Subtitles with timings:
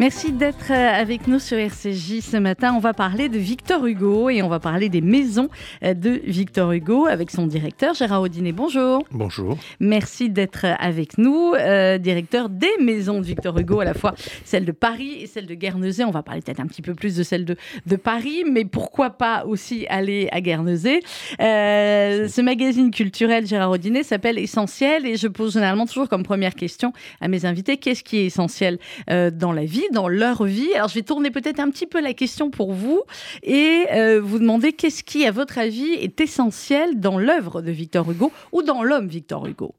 [0.00, 2.72] Merci d'être euh, avec nous sur RCJ ce matin.
[2.76, 5.48] On va parler de Victor Hugo et on va parler des maisons
[5.82, 8.52] euh, de Victor Hugo avec son directeur Gérard Audinet.
[8.52, 9.02] Bonjour.
[9.10, 9.58] Bonjour.
[9.80, 11.52] Merci d'être euh, avec nous,
[11.98, 15.54] directeur des maisons de Victor Hugo, à la fois celle de Paris et celle de
[15.54, 16.04] Guernesey.
[16.04, 17.56] On va parler peut-être un petit peu plus de celle de,
[17.86, 21.00] de, Paris, mais pourquoi pas aussi aller à Guernesey.
[21.40, 26.92] ce magazine culturel Gérard Audinet s'appelle Essentiel et je pose généralement toujours comme première question
[27.20, 28.78] à mes invités qu'est-ce qui est essentiel
[29.08, 30.72] dans la vie dans leur vie.
[30.74, 33.02] Alors je vais tourner peut-être un petit peu la question pour vous
[33.42, 38.10] et euh, vous demander qu'est-ce qui, à votre avis, est essentiel dans l'œuvre de Victor
[38.10, 39.74] Hugo ou dans l'homme Victor Hugo?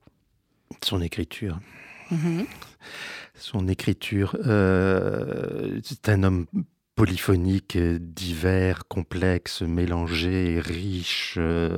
[0.83, 1.59] Son écriture.
[2.11, 2.45] Mhm.
[3.35, 4.35] Son écriture.
[4.45, 6.45] Euh, c'est un homme
[6.95, 11.77] polyphonique, divers, complexe, mélangé, riche, euh,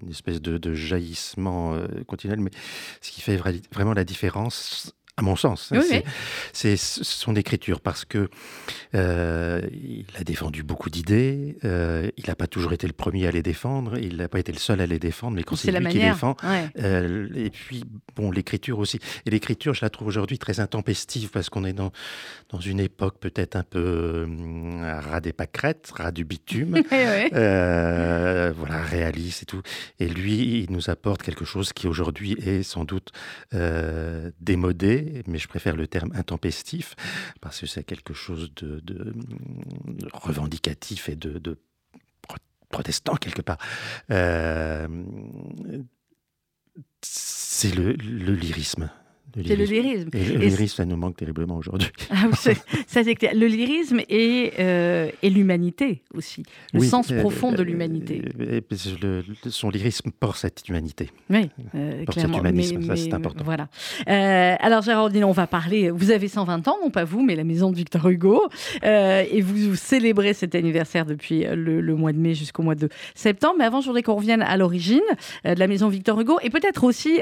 [0.00, 2.38] une espèce de, jaillissement continuel.
[2.40, 2.50] Mais
[3.00, 5.70] ce qui fait vraiment la différence, à mon sens.
[5.72, 5.82] Hein,
[6.52, 8.28] c'est son écriture parce que
[8.94, 11.56] euh, il a défendu beaucoup d'idées.
[11.64, 13.98] Euh, il n'a pas toujours été le premier à les défendre.
[13.98, 16.36] Il n'a pas été le seul à les défendre, mais quand c'est lui qui défend.
[16.78, 17.84] Euh, et puis
[18.16, 18.98] bon, l'écriture aussi.
[19.26, 21.92] Et l'écriture, je la trouve aujourd'hui très intempestive parce qu'on est dans
[22.48, 24.26] dans une époque peut-être un peu
[24.82, 26.82] ras des pâquerettes, ras du bitume,
[28.90, 29.62] réaliste et tout.
[29.98, 33.12] Et lui, il nous apporte quelque chose qui aujourd'hui est sans doute
[34.40, 34.80] démodé
[35.26, 36.94] mais je préfère le terme intempestif,
[37.40, 39.14] parce que c'est quelque chose de,
[40.12, 41.58] revendicatif et de,
[42.68, 43.58] protestant quelque part.
[44.10, 44.86] Euh,
[47.02, 48.90] c'est le, lyrisme.
[49.34, 50.08] C'est le lyrisme.
[50.12, 51.88] Et le lyrisme, ça nous manque terriblement aujourd'hui.
[52.10, 56.42] Ah ça, Le lyrisme et, euh, et l'humanité aussi.
[56.72, 58.22] Le sens euh, profond de l'humanité.
[58.40, 58.60] Euh,
[59.48, 61.10] son lyrisme porte cette humanité.
[61.28, 61.50] Oui,
[62.04, 63.44] porte cet humanisme, ça c'est important.
[63.44, 63.68] Voilà.
[64.06, 65.90] alors Géraldine, on va parler.
[65.90, 68.48] Vous avez 120 ans, non pas vous, mais la maison de Victor Hugo.
[68.82, 73.56] et vous, célébrez cet anniversaire depuis le, mois de mai jusqu'au mois de septembre.
[73.58, 75.00] Mais avant, je voudrais qu'on revienne à l'origine
[75.44, 76.38] de la maison Victor Hugo.
[76.42, 77.18] Et peut-être aussi,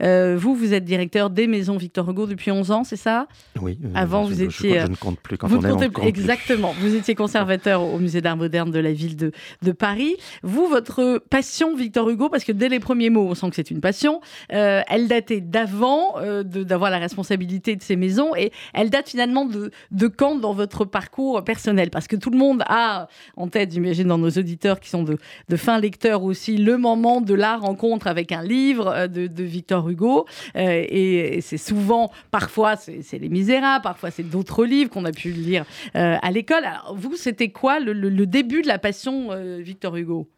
[0.00, 3.26] vous, vous êtes directeur des maisons Victor Hugo depuis 11 ans, c'est ça?
[3.60, 3.78] Oui.
[3.84, 4.80] Euh, Avant, vous étiez.
[4.80, 6.72] Je, ne compte plus quand on est compte Exactement.
[6.80, 10.16] Vous étiez conservateur au Musée d'art moderne de la ville de, de, Paris.
[10.42, 13.70] Vous, votre passion Victor Hugo, parce que dès les premiers mots, on sent que c'est
[13.70, 14.20] une passion,
[14.52, 19.44] euh, elle datait d'avant euh, d'avoir la responsabilité de ces maisons et elle date finalement
[19.44, 21.90] de, de quand dans votre parcours personnel?
[21.90, 25.18] Parce que tout le monde a en tête, j'imagine, dans nos auditeurs qui sont de,
[25.48, 29.88] de fins lecteurs aussi, le moment de la rencontre avec un livre de, de Victor
[29.88, 30.26] Hugo.
[30.54, 35.30] et et c'est souvent, parfois, c'est Les Misérables, parfois, c'est d'autres livres qu'on a pu
[35.30, 35.64] lire
[35.96, 36.64] euh, à l'école.
[36.64, 40.28] Alors, vous, c'était quoi le, début de la passion euh, Victor Hugo?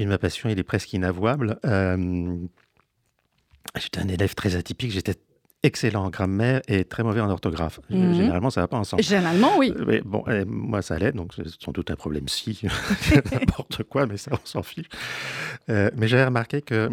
[0.00, 1.58] Ma passion, il est presque inavouable.
[1.64, 2.36] Euh,
[3.76, 5.14] j'étais un élève très atypique, j'étais
[5.62, 7.80] excellent en grammaire et très mauvais en orthographe.
[7.90, 8.14] Mhm.
[8.14, 9.02] Généralement, ça ne va pas ensemble.
[9.02, 9.72] Généralement, oui.
[9.86, 12.60] Mais bon, moi, ça allait, donc c'est sans doute un problème si,
[13.32, 14.88] n'importe quoi, mais ça, on s'en fiche.
[15.68, 16.90] mais j'avais remarqué que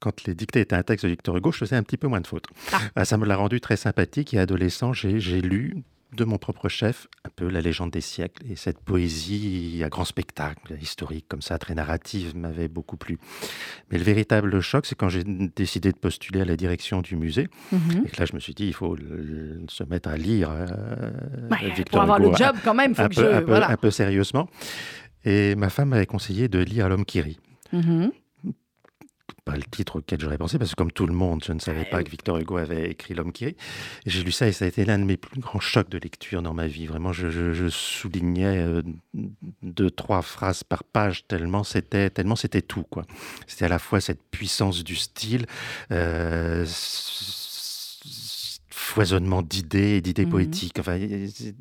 [0.00, 2.20] quand les dictées étaient un texte de Victor Hugo, je faisais un petit peu moins
[2.20, 2.46] de fautes.
[2.72, 2.80] Ah.
[2.96, 5.84] Ah, ça me l'a rendu très sympathique et adolescent, j'ai lu
[6.16, 10.04] de mon propre chef un peu la légende des siècles et cette poésie à grand
[10.04, 13.18] spectacle, historique comme ça, très narrative, m'avait beaucoup plu.
[13.90, 17.48] Mais le véritable choc, c'est quand j'ai décidé de postuler à la direction du musée
[17.70, 18.02] mhm.
[18.06, 18.96] et que là je me suis dit il faut
[19.68, 20.66] se mettre à lire euh,
[21.76, 23.76] Victor pour avoir le job quand même, faut un, que peu, je, un, peu, un,
[23.76, 24.48] peu, sérieusement.
[25.24, 27.38] Et ma femme m'avait conseillé de lire L'homme qui rit.
[27.72, 28.10] Mhm
[29.44, 31.84] pas le titre auquel j'aurais pensé, parce que comme tout le monde, je ne savais
[31.84, 33.56] pas que Victor Hugo avait écrit L'homme qui rit.
[34.06, 36.42] J'ai lu ça et ça a été l'un de mes plus grands chocs de lecture
[36.42, 36.86] dans ma vie.
[36.86, 38.82] Vraiment, je, soulignais euh,
[39.62, 42.84] deux, trois phrases par page tellement c'était, tellement c'était tout.
[42.84, 43.04] quoi.
[43.46, 45.46] C'était à la fois cette puissance du style,
[45.92, 46.64] euh,
[48.90, 50.78] foisonnement d'idées et d'idées mmh poétiques.
[50.78, 50.98] Enfin,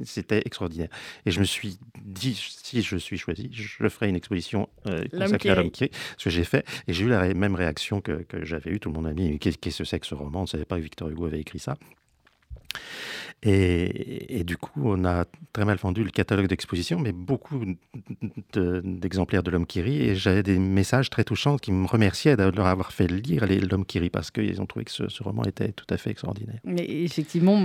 [0.03, 0.89] c'était extraordinaire.
[1.25, 5.49] Et je me suis dit, si je suis choisi, je ferai une exposition euh, consacrée
[5.49, 6.65] à l'homme qui ce que j'ai fait.
[6.87, 8.79] Et j'ai eu la même réaction que, que j'avais eue.
[8.79, 10.39] Tout le monde a dit, qu'est-ce que c'est que ce roman?
[10.39, 11.77] On ne savait pas que Victor Hugo avait écrit ça.
[13.41, 17.63] Et, du coup, on a très mal vendu le catalogue d'exposition, mais beaucoup
[18.53, 20.01] d'exemplaires de, L'homme qui rit.
[20.01, 23.85] Et j'avais des messages très touchants qui me remerciaient de leur avoir fait lire L'homme
[23.85, 26.59] qui rit, parce qu'ils ont trouvé que ce, roman était tout à fait extraordinaire.
[26.65, 27.63] Mais effectivement,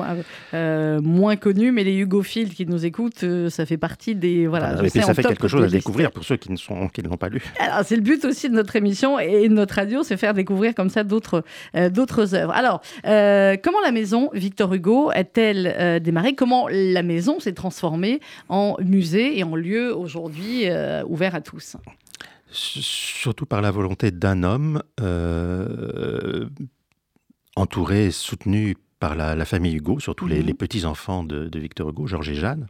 [0.54, 4.46] euh, moins connu, mais les hugophiles qui nous écoutent, euh, ça fait partie des.
[4.46, 7.08] Voilà, ah, ça fait quelque chose à découvrir pour ceux qui ne, sont, qui ne
[7.08, 7.42] l'ont pas lu.
[7.58, 10.74] Alors, c'est le but aussi de notre émission et de notre radio, c'est faire découvrir
[10.74, 11.42] comme ça d'autres
[11.76, 12.52] euh, d'autres œuvres.
[12.52, 16.34] Alors, comment la maison Victor Hugo est-elle euh, Marais.
[16.34, 21.76] Comment la maison s'est transformée en musée et en lieu aujourd'hui euh, ouvert à tous?
[22.50, 24.82] Surtout par la volonté d'un homme
[27.56, 30.54] entouré, soutenu par la, famille Hugo, surtout les, mhm.
[30.54, 32.66] petits-enfants de, Victor Hugo, Georges et Jeanne,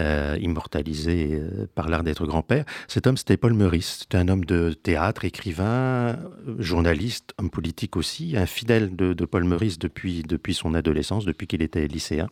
[0.00, 2.64] euh, immortalisé euh, par l'art d'être grand-père.
[2.88, 3.98] Cet homme, c'était Paul Meurice.
[4.00, 6.18] C'était un homme de théâtre, écrivain,
[6.58, 11.62] journaliste, homme politique aussi, un fidèle de, Paul Meurice depuis, depuis son adolescence, depuis qu'il
[11.62, 12.28] était lycéen.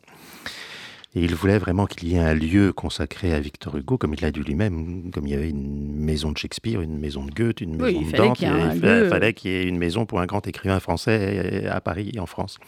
[1.15, 4.23] Et il voulait vraiment qu'il y ait un lieu consacré à Victor Hugo, comme il
[4.23, 7.61] l'a dit lui-même, comme il y avait une maison de Shakespeare, une maison de Goethe,
[7.61, 8.41] une maison de Dante.
[8.41, 12.19] Il, fallait qu'il y ait une maison pour un grand écrivain français à Paris et
[12.19, 12.59] en France.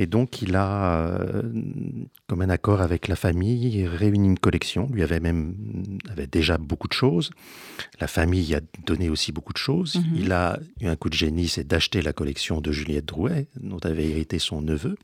[0.00, 1.42] Et donc, il a, euh,
[2.26, 4.88] comme un accord avec la famille, réuni une collection.
[4.90, 5.54] Lui avait même
[6.08, 7.28] avait déjà beaucoup de choses.
[8.00, 9.96] La famille a donné aussi beaucoup de choses.
[9.96, 10.16] Mhm.
[10.16, 13.78] Il a eu un coup de génie, c'est d'acheter la collection de Juliette Drouet, dont
[13.80, 14.96] avait hérité son neveu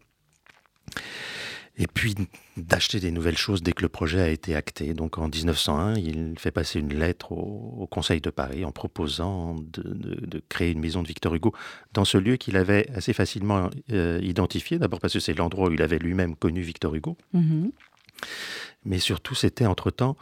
[1.79, 2.15] et puis
[2.57, 4.95] d'acheter des nouvelles choses dès que le projet a été acté.
[4.95, 10.43] Donc en 1901, il fait passer une lettre au, Conseil de Paris en proposant de,
[10.49, 11.53] créer une maison de Victor Hugo
[11.93, 15.73] dans ce lieu qu'il avait assez facilement euh, identifié, d'abord parce que c'est l'endroit où
[15.73, 17.17] il avait lui-même connu Victor Hugo.
[17.35, 17.71] Mm-hmm
[18.87, 20.17] mais surtout c'était entre-temps,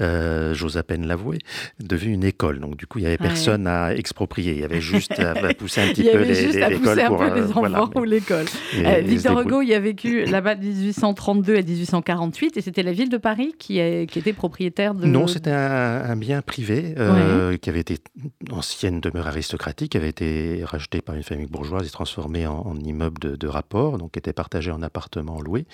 [0.00, 1.38] euh, j'ose à peine l'avouer,
[1.78, 2.60] devenu une école.
[2.60, 5.82] Donc du coup, il n'y avait personne à exproprier, il y avait juste à, pousser
[5.82, 8.46] un petit peu les, juste à pousser un peu euh, les enfants ou l'école.
[8.76, 13.08] Euh, Victor Hugo, il a vécu là-bas de 1832 à 1848, et c'était la ville
[13.08, 13.74] de Paris qui,
[14.06, 15.06] qui était propriétaire de...
[15.06, 16.94] Non, c'était un, bien privé
[17.60, 17.98] qui avait été
[18.50, 23.18] ancienne demeure aristocratique, qui avait été racheté par une famille bourgeoise et transformé en, immeuble
[23.20, 25.66] de, de, rapport, donc était partagé en appartements loués.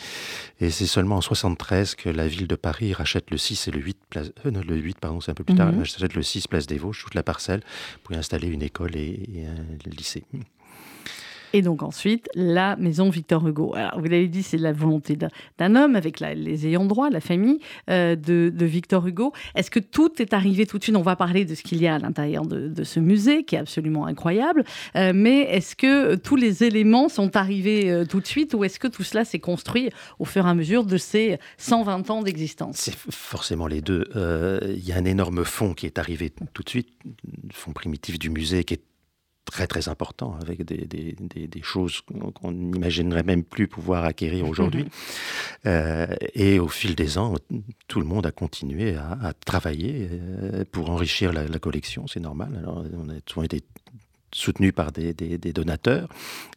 [0.60, 3.70] Et c'est seulement en 73 que la ville ville de Paris rachète le 6 et
[3.70, 5.78] le 8, place, euh, non, le 8 pardon, c'est un peu plus tard, mhm.
[5.78, 7.62] rachète le 6 place des Vosges, toute la parcelle,
[8.02, 10.24] pour y installer une école et un lycée.
[11.56, 13.75] Et donc ensuite, la maison Victor Hugo.
[13.75, 17.61] Alors, vous l'avez dit, c'est la volonté d'un homme avec les ayants droit, la famille
[17.88, 19.32] euh, de, Victor Hugo.
[19.55, 20.97] Est-ce que tout est arrivé tout de suite?
[20.97, 23.58] On va parler de ce qu'il y a à l'intérieur de, ce musée, qui est
[23.58, 24.64] absolument incroyable.
[24.97, 28.79] Euh, mais est-ce que tous les éléments sont arrivés euh, tout de suite ou est-ce
[28.79, 29.88] que tout cela s'est construit
[30.19, 32.76] au fur et à mesure de ces 120 ans d'existence?
[32.76, 34.05] C'est forcément les deux.
[34.76, 36.91] Il y a un énorme fond qui est arrivé tout de suite,
[37.50, 38.82] fond primitif du musée qui est
[39.46, 42.02] très très important, avec des, des, des, choses
[42.34, 44.84] qu'on n'imaginerait même plus pouvoir acquérir aujourd'hui.
[45.66, 47.34] euh, et au fil des ans,
[47.88, 52.20] tout le monde a continué à, à travailler euh, pour enrichir la, la collection, c'est
[52.20, 52.54] normal.
[52.58, 53.62] Alors, on a souvent été
[54.32, 56.08] soutenu par des, des, donateurs.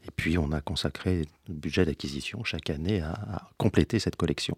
[0.05, 4.57] Et puis, on a consacré le budget d'acquisition chaque année à, compléter cette collection.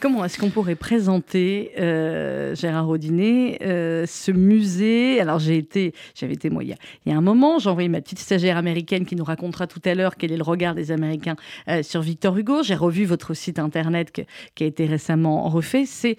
[0.00, 5.20] Comment est-ce qu'on pourrait présenter, euh, Gérard Audinet, euh, ce musée?
[5.20, 6.74] Alors, j'ai été, j'avais été, moi, il
[7.06, 9.94] y, a, un moment, j'ai envoyé ma petite stagiaire américaine qui nous racontera tout à
[9.94, 11.36] l'heure quel est le regard des Américains
[11.68, 12.62] euh, sur Victor Hugo.
[12.62, 14.12] J'ai revu votre site internet
[14.54, 15.86] qui a été récemment refait.
[15.86, 16.16] C'est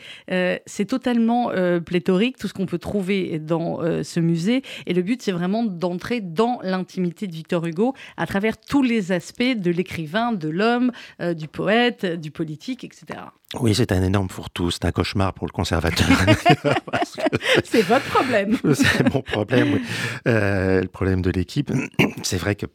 [0.65, 1.51] c'est totalement
[1.85, 4.63] pléthorique, tout ce qu'on peut trouver dans ce musée.
[4.87, 9.11] Et le but, c'est vraiment d'entrer dans l'intimité de Victor Hugo à travers tous les
[9.11, 10.91] aspects de l'écrivain, de l'homme,
[11.21, 13.19] euh, du poète, du politique, etc.
[13.59, 16.07] Oui, c'est un énorme fourre-tout, c'est un cauchemar pour le conservateur.
[17.63, 18.57] c'est votre problème.
[18.73, 19.81] c'est mon problème, oui.
[20.27, 21.71] Euh, le problème de l'équipe,
[22.23, 22.65] c'est vrai que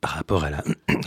[0.00, 0.62] par rapport à la...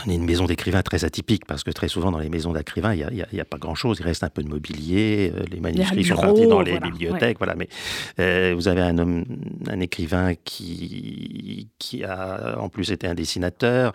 [0.06, 2.94] On est une maison d'écrivain très atypique, parce que très souvent dans les maisons d'écrivains,
[2.94, 6.16] il n'y a, pas grand-chose, il reste un peu de mobilier, euh, les manuscrits sont
[6.16, 7.54] partis dans les bibliothèques, voilà.
[7.54, 7.68] Mais
[8.18, 9.24] euh, vous avez un homme,
[9.68, 13.92] un écrivain qui, qui a en plus été un dessinateur,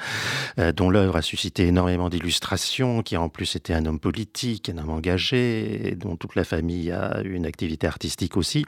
[0.60, 4.70] euh, dont l'œuvre a suscité énormément d'illustrations, qui a en plus été un homme politique,
[4.70, 8.66] un homme engagé, dont toute la famille a eu une activité artistique aussi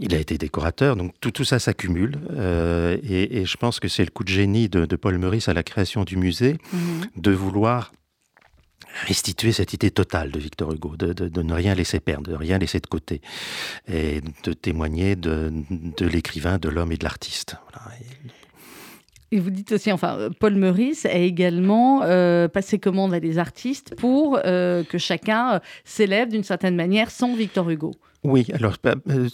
[0.00, 2.18] il a été décorateur, donc tout, tout ça s'accumule.
[2.30, 5.62] Euh, et, je pense que c'est le coup de génie de, Paul Meurice à la
[5.62, 7.06] création du musée, mhm.
[7.16, 7.92] de vouloir
[9.06, 12.80] restituer cette idée totale de Victor Hugo, de, ne rien laisser perdre, de rien laisser
[12.80, 13.20] de côté,
[13.88, 15.52] et de témoigner de,
[16.00, 17.56] l'écrivain, de l'homme et de l'artiste.
[19.32, 23.94] Et vous dites aussi, enfin, Paul Meurice a également euh, passé commande à des artistes
[23.96, 27.94] pour euh, que chacun s'élève d'une certaine manière sans Victor Hugo.
[28.22, 29.28] Oui, alors euh,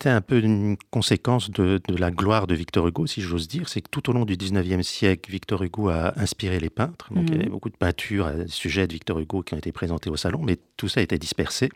[0.00, 3.68] c'est un peu une conséquence de, la gloire de Victor Hugo, si j'ose dire.
[3.68, 7.12] C'est que tout au long du 19e siècle, Victor Hugo a inspiré les peintres.
[7.14, 7.52] Donc il y avait mhm.
[7.52, 10.58] beaucoup de peintures, euh, sujets de Victor Hugo qui ont été présentés au salon, mais
[10.76, 11.68] tout ça a été dispersé.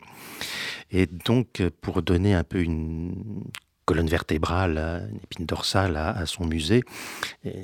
[0.91, 3.43] Et donc, pour donner un peu une
[3.85, 6.83] colonne vertébrale, une épine dorsale à, son musée,
[7.45, 7.63] et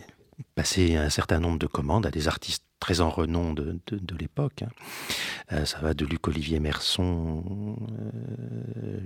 [0.56, 3.80] passer un certain nombre de commandes à des artistes très en renom de,
[4.20, 4.64] l'époque.
[4.64, 4.70] Hein.
[5.52, 7.44] Euh, ça va de Luc Olivier Merson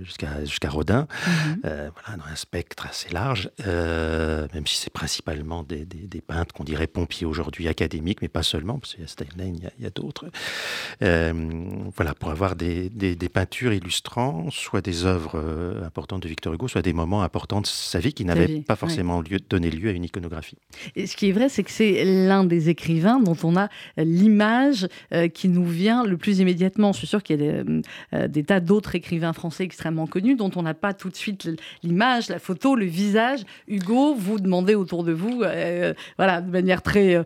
[0.02, 1.06] jusqu'à jusqu'à Rodin.
[1.26, 1.60] Mhm.
[1.62, 6.86] voilà, dans un spectre assez large, même si c'est principalement des, des, peintres qu'on dirait
[6.86, 10.26] pompiers aujourd'hui, académiques, mais pas seulement, parce qu'il y a Steinlein, il y a, d'autres.
[11.00, 15.38] voilà, pour avoir des, des, peintures illustrant soit des œuvres
[15.84, 19.20] importantes de Victor Hugo, soit des moments importants de sa vie qui n'avaient pas forcément
[19.20, 20.58] lieu, donné lieu à une iconographie.
[20.96, 23.61] Et ce qui est vrai, c'est que c'est l'un des écrivains dont on a
[23.96, 26.92] l'image euh, qui nous vient le plus immédiatement.
[26.92, 27.82] Je suis sûr qu'il y a des,
[28.14, 31.48] euh, des tas d'autres écrivains français extrêmement connus dont on n'a pas tout de suite
[31.82, 33.40] l'image, la photo, le visage.
[33.68, 37.22] Hugo, vous demandez autour de vous, euh, voilà, de manière très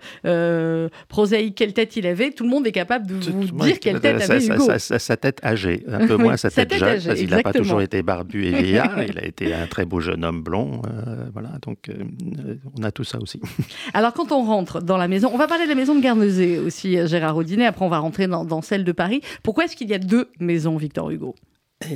[1.08, 2.30] prosaïque, quelle tête il avait.
[2.30, 4.70] Tout le monde est capable de vous dire quelle tête avait Hugo.
[4.78, 8.02] Sa, tête âgée, un peu moins sa tête, jeune, parce qu'il n'a pas toujours été
[8.02, 9.02] barbu et vieillard.
[9.08, 10.82] il a été un très beau jeune homme blond.
[11.32, 11.90] voilà, donc
[12.78, 13.40] on a tout ça aussi.
[13.94, 16.58] Alors quand on rentre dans la maison, on va parler de la maison de Guernesey
[16.58, 19.20] aussi, euh, Gérard Audinet, après on va rentrer dans, celle de Paris.
[19.42, 21.34] Pourquoi est-ce qu'il y a deux maisons Victor Hugo?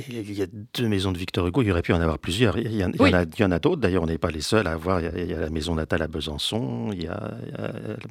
[0.07, 0.45] Il y a
[0.75, 2.55] deux maisons de Victor Hugo, il aurait pu en avoir plusieurs.
[2.59, 5.01] Il y en, a, d'autres, d'ailleurs, on n'est pas les seuls à avoir.
[5.01, 7.33] Il y, a, la maison natale à Besançon, il y a,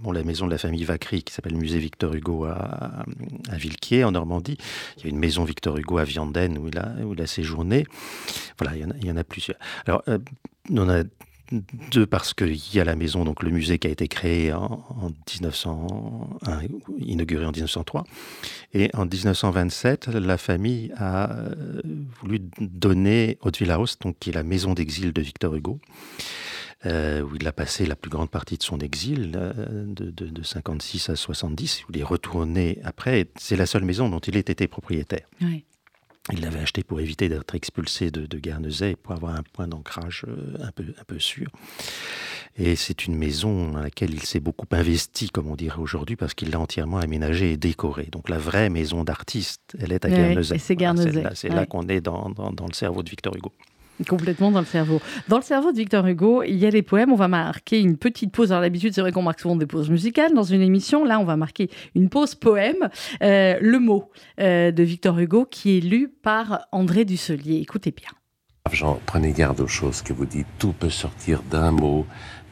[0.03, 3.05] bon, la maison de la famille Vacry qui s'appelle Musée Victor Hugo à,
[3.49, 4.59] à, Villequier, en Normandie.
[4.99, 7.29] Il y a une maison Victor Hugo à Vianden où il a, où il a
[7.29, 7.87] séjourné.
[8.59, 9.59] Voilà, il y en a, il y en a plusieurs.
[9.87, 10.19] Alors, euh,
[10.71, 11.05] on a
[11.91, 15.13] deux, parce qu'il y a la maison, donc le musée qui a été créé en,
[15.33, 16.61] 1901,
[16.99, 18.05] inauguré en 1903.
[18.75, 21.55] Et en 1927, la famille a euh,
[22.21, 25.79] voulu donner Haute House, donc qui est la maison d'exil de Victor Hugo.
[26.87, 30.29] Euh, où il a passé la plus grande partie de son exil, euh, de, de,
[30.29, 33.29] de, 56 à 70, où il est retourné après.
[33.37, 35.27] C'est la seule maison dont il ait été propriétaire.
[35.43, 35.67] Oui.
[36.33, 40.25] Il l'avait acheté pour éviter d'être expulsé de, de Guernesey, pour avoir un point d'ancrage
[40.29, 41.49] euh, un peu, un peu sûr.
[42.57, 46.35] Et c'est une maison dans laquelle il s'est beaucoup investi, comme on dirait aujourd'hui, parce
[46.35, 48.09] qu'il l'a entièrement aménagée et décorée.
[48.13, 50.59] Donc la vraie maison d'artiste, elle est à Guernesey.
[50.59, 51.25] c'est Guernesey.
[51.35, 53.53] c'est là, qu'on est dans, dans, dans le cerveau de Victor Hugo.
[54.09, 55.01] Complètement dans le cerveau.
[55.29, 57.13] Dans le cerveau de Victor Hugo, il y a les poèmes.
[57.13, 58.53] On va marquer une petite pause.
[58.53, 61.05] Alors, d'habitude, c'est vrai qu'on marque souvent des pauses musicales dans une émission.
[61.05, 62.89] Là, on va marquer une pause poème.
[63.23, 67.57] Euh, le mot euh, de Victor Hugo qui est lu par André Dusselier.
[67.57, 68.11] Écoutez bien.
[68.73, 70.47] Jean, prenez garde aux choses que vous dites.
[70.59, 72.07] Tout peut sortir d'un mot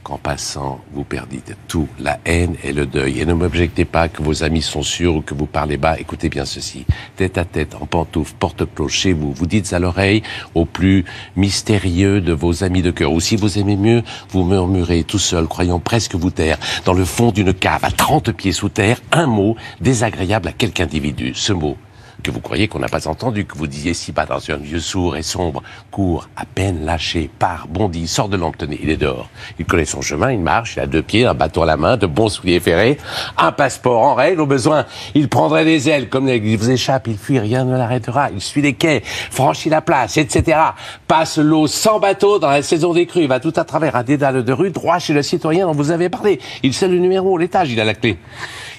[0.08, 3.20] qu'en passant, vous perdite tout, la haine et le deuil.
[3.20, 5.98] Et ne m'objectez pas que vos amis sont sûrs ou que vous parlez bas.
[5.98, 6.86] Écoutez bien ceci.
[7.16, 10.22] Tête à tête, en pantoufle, porte-cloche chez vous, vous dites à l'oreille
[10.54, 11.04] au plus
[11.36, 13.12] mystérieux de vos amis de cœur.
[13.12, 17.04] Ou si vous aimez mieux, vous murmurez tout seul, croyant presque vous taire, dans le
[17.04, 21.32] fond d'une cave à 30 pieds sous terre, un mot désagréable à quelque individu.
[21.34, 21.76] Ce mot,
[22.22, 24.80] que vous croyez qu'on n'a pas entendu, que vous disiez si bas dans un vieux
[24.80, 29.28] sourd et sombre, court, à peine lâché, part, bondit, sort de l'emptenée, il est dehors.
[29.58, 31.96] Il connaît son chemin, il marche, il a deux pieds, un bâton à la main,
[31.96, 32.98] de bons souliers ferrés,
[33.36, 37.18] un passeport en règle, au besoin, il prendrait des ailes, comme il vous échappe, il
[37.18, 40.58] fuit, rien ne l'arrêtera, il suit les quais, franchit la place, etc.
[41.06, 44.44] Passe l'eau sans bateau dans la saison des crues, va tout à travers un dédale
[44.44, 46.40] de rue, droit chez le citoyen dont vous avez parlé.
[46.62, 48.18] Il sait le numéro, l'étage, il a la clé.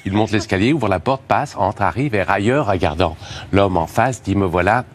[0.06, 3.18] Il monte l'escalier, ouvre la porte, passe, entre, arrive, et ailleurs, regardant
[3.52, 4.86] l'homme en face, dit, me voilà,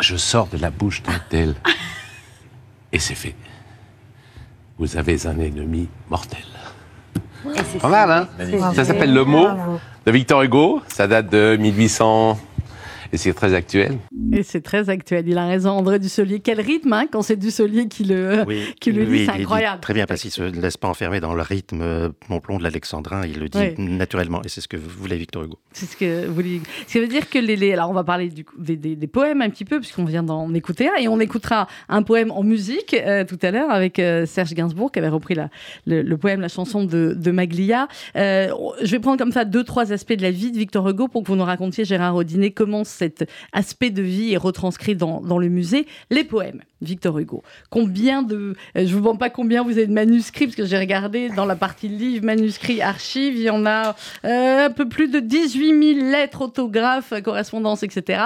[0.00, 1.54] je sors de la bouche d'un tel.
[2.92, 3.34] Et c'est fait.
[4.78, 6.40] Vous avez un ennemi mortel.
[7.80, 8.72] Pas mal, hein?
[8.74, 9.48] Ça s'appelle Le mot
[10.06, 10.82] de Victor Hugo.
[10.88, 12.38] Ça date de 1800
[13.12, 13.98] et c'est très actuel.
[14.32, 15.26] Et c'est très actuel.
[15.26, 16.40] Il a raison, André Dussolier.
[16.40, 18.44] Quel rythme, hein, quand c'est Dussolier qui le,
[18.80, 19.80] qui le dit, c'est incroyable.
[19.80, 22.08] très bien, parce qu'il ne se laisse pas enfermer dans le rythme euh,
[22.42, 23.26] plomb de l'alexandrin.
[23.26, 24.42] Il le dit naturellement.
[24.44, 25.58] Et c'est ce que voulait Victor Hugo.
[25.72, 26.60] C'est ce que voulait.
[26.86, 29.64] Ça veut dire que les, Alors, on va parler du, des, des, poèmes un petit
[29.64, 30.94] peu, puisqu'on vient d'en écouter un.
[31.00, 34.92] Et on écoutera un poème en musique euh, tout à l'heure avec euh, Serge Gainsbourg,
[34.92, 35.48] qui avait repris la,
[35.86, 37.88] le, poème, la chanson de, de Maglia.
[38.14, 41.22] je vais prendre comme ça deux, trois aspects de la vie de Victor Hugo pour
[41.22, 45.38] que vous nous racontiez, Gérard Audinet, comment cet aspect de vie est retranscrit dans, dans
[45.38, 45.86] le musée.
[46.10, 47.42] Les poèmes, Victor Hugo.
[47.70, 48.54] Combien de...
[48.76, 51.46] Euh, je vous demande pas combien vous avez de manuscrits, parce que j'ai regardé dans
[51.46, 55.94] la partie livre, manuscrits, archives, il y en a euh, un peu plus de 18
[55.96, 58.24] 000 lettres, autographes, correspondances, etc.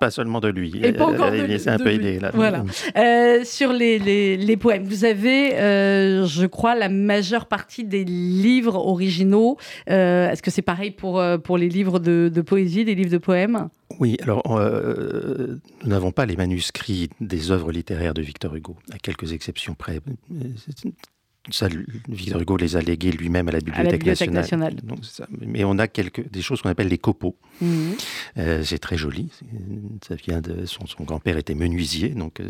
[0.00, 0.72] pas seulement de lui.
[0.82, 2.30] Et pas encore de, C'est un peu aidé, là.
[2.32, 2.64] Voilà.
[2.96, 8.76] Euh, sur les, les, les, poèmes, vous avez, je crois, la majeure partie des livres
[8.76, 9.58] originaux.
[9.86, 13.68] Est-ce que c'est pareil pour, pour les livres de, de poésie, des livres de poèmes?
[14.00, 18.98] Oui, alors euh, nous n'avons pas les manuscrits des œuvres littéraires de Victor Hugo, à
[18.98, 20.00] quelques exceptions près.
[21.50, 21.68] Ça,
[22.08, 24.76] Victor Hugo les a légués lui-même à la Bibliothèque, nationale.
[25.40, 27.36] Mais on a quelques, des choses qu'on appelle les copeaux.
[27.60, 27.94] Mhm.
[28.38, 29.28] Euh, c'est très joli.
[30.06, 32.48] Ça vient de son, grand-père était menuisier, donc euh,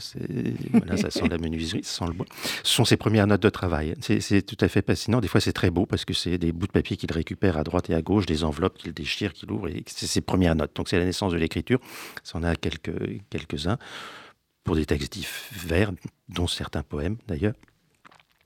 [0.73, 2.27] voilà, ça sent la menuiserie, ça sent le bois.
[2.63, 3.95] Ce sont ses premières notes de travail.
[4.01, 5.21] C'est tout à fait fascinant.
[5.21, 7.65] Des fois, c'est très beau parce que c'est des bouts de papier qu'il récupère à
[7.65, 9.69] droite et à gauche, des enveloppes qu'il déchire, qu'il ouvre.
[9.87, 10.77] C'est ses premières notes.
[10.77, 11.81] Donc c'est la naissance de l'écriture.
[12.23, 12.93] Ça en a quelques
[13.31, 13.79] quelques-uns
[14.65, 15.93] pour des textes divers,
[16.29, 17.55] dont certains poèmes d'ailleurs.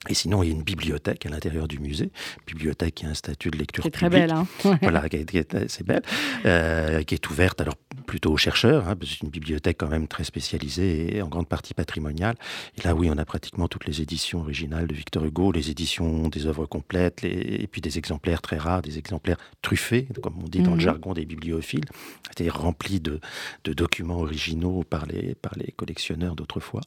[0.09, 2.11] Et sinon, il y a une bibliothèque à l'intérieur du musée,
[2.45, 4.47] bibliothèque qui a un statut de lecture C'est très belle, hein
[4.81, 6.01] Voilà, qui est, belle,
[6.45, 10.23] euh, qui est ouverte alors plutôt aux chercheurs, hein, c'est une bibliothèque quand même très
[10.23, 12.35] spécialisée et en grande partie patrimoniale.
[12.77, 16.29] Et là, oui, on a pratiquement toutes les éditions originales de Victor Hugo, les éditions
[16.29, 20.59] des œuvres complètes, et puis des exemplaires très rares, des exemplaires truffés, comme on dit
[20.59, 20.81] dans le mhm.
[20.81, 21.85] jargon des bibliophiles,
[22.25, 23.19] c'est-à-dire remplis de,
[23.65, 26.81] de, documents originaux par les, par les collectionneurs d'autrefois.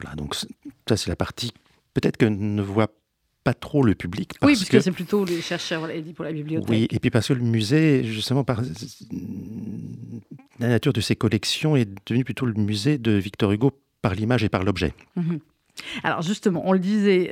[0.00, 1.52] Voilà, donc ça c'est la partie
[1.96, 2.90] peut-être que ne voit
[3.42, 4.32] pas trop le public.
[4.42, 6.68] oui, parce que, c'est plutôt les chercheurs pour la bibliothèque.
[6.68, 8.60] Oui, et puis parce que le musée, justement, par
[10.58, 13.70] la nature de ses collections, est devenu plutôt le musée de Victor Hugo
[14.02, 14.92] par l'image et par l'objet.
[15.16, 15.38] Mhm.
[16.02, 17.26] Alors justement, on le disait,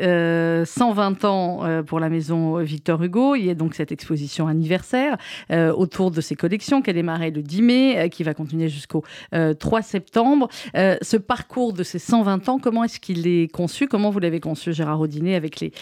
[0.65, 3.35] 120 euh, ans euh, pour la maison Victor Hugo.
[3.35, 5.17] Il y a donc cette exposition anniversaire
[5.51, 9.05] euh, autour de ses collections qui a démarré le 10 mai, qui va continuer jusqu'au
[9.33, 10.49] 3 septembre.
[10.75, 13.87] ce parcours de ces 120 ans, comment est-ce qu'il est conçu?
[13.87, 15.73] Comment vous l'avez conçu, Gérard Audinet, avec les,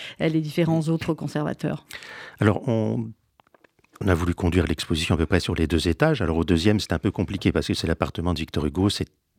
[0.41, 1.87] différents autres conservateurs?
[2.41, 6.23] Alors, on a voulu conduire l'exposition à peu près sur les deux étages.
[6.23, 8.89] Alors au deuxième, c'est un peu compliqué parce que c'est l'appartement de Victor Hugo,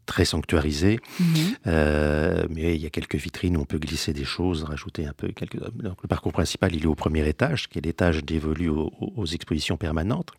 [0.06, 1.00] très sanctuarisé.
[1.20, 1.36] Mhm.
[1.68, 5.14] Euh, mais il y a quelques vitrines où on peut glisser des choses, rajouter un
[5.14, 5.60] peu quelques.
[5.60, 9.78] Donc, le parcours principal, il est au premier étage, qui est l'étage dévolu aux, expositions
[9.78, 10.32] permanentes.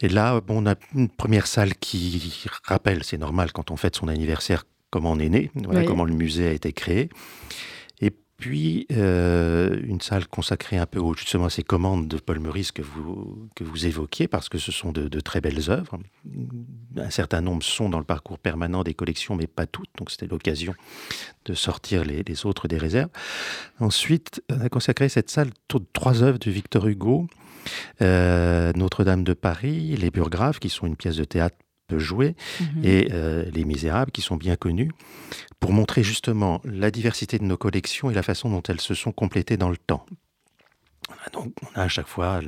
[0.00, 3.96] Et là, bon, on a une première salle qui rappelle, c'est normal quand on fête
[3.96, 7.08] son anniversaire, comment on est né, voilà, comment le musée a été créé
[8.36, 12.82] puis euh, une salle consacrée un peu justement à ces commandes de Paul Meurice que
[12.82, 15.98] vous, que vous évoquiez, parce que ce sont de, très belles œuvres.
[16.96, 20.26] Un certain nombre sont dans le parcours permanent des collections, mais pas toutes, donc c'était
[20.26, 20.74] l'occasion
[21.46, 23.10] de sortir les, autres des réserves.
[23.80, 25.50] Ensuite, on a consacré cette salle
[25.92, 27.28] trois œuvres de Victor Hugo,
[28.02, 32.84] euh, Notre-Dame de Paris, Les Burgraves, qui sont une pièce de théâtre peut jouer, mhm.
[32.84, 34.90] et euh, Les Misérables, qui sont bien connus,
[35.60, 39.12] pour montrer justement la diversité de nos collections et la façon dont elles se sont
[39.12, 40.04] complétées dans le temps.
[41.08, 42.40] On a, donc, on a à chaque fois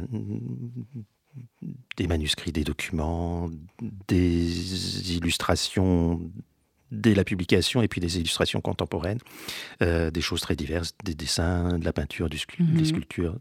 [1.96, 3.48] des manuscrits, des documents,
[4.08, 6.20] des illustrations
[6.90, 9.18] dès la publication et puis des illustrations contemporaines,
[9.82, 12.84] euh, des choses très diverses, des dessins, de la peinture, du des mhm.
[12.84, 13.36] sculptures.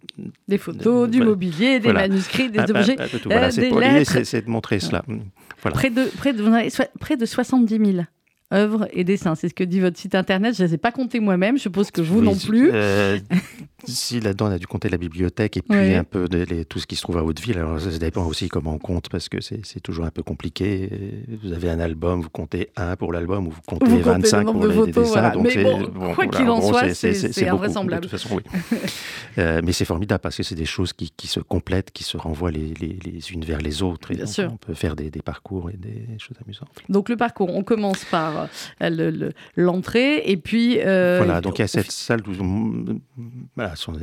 [0.47, 2.97] Des photos, du mobilier, des manuscrits, des objets.
[3.25, 5.03] voilà, c'est de montrer cela.
[5.61, 8.05] Près, de, près, de, près de 70 000
[8.53, 9.35] œuvres et dessins.
[9.35, 10.55] C'est ce que dit votre site internet.
[10.55, 11.57] Je ne les ai pas comptés moi-même.
[11.57, 12.71] Je suppose que vous non plus.
[12.73, 13.19] Euh,
[13.85, 16.87] si là-dedans, on a dû compter la bibliothèque et puis un peu de, tout ce
[16.87, 17.57] qui se trouve à Hauteville.
[17.57, 20.89] Alors ça, dépend aussi comment on compte parce que c'est toujours un peu compliqué.
[21.43, 24.65] Vous avez un album, vous comptez un pour l'album ou vous comptez vous 25 pour
[24.65, 25.29] les, dessins.
[25.31, 28.05] Donc mais bon, quoi qu'il en soit, c'est invraisemblable.
[28.05, 28.43] De toute façon, oui.
[29.37, 32.17] euh, mais c'est formidable parce que c'est des choses qui, qui, se complètent, qui se
[32.17, 34.11] renvoient les, les, unes vers les autres.
[34.11, 34.49] Et Bien sûr.
[34.51, 36.69] On peut faire des, des parcours et des choses amusantes.
[36.89, 38.47] Donc le parcours, on commence par
[38.81, 40.79] euh, l'entrée et puis...
[40.79, 42.97] Euh, voilà, donc il y a cette salle où...
[43.55, 43.93] Voilà, sur,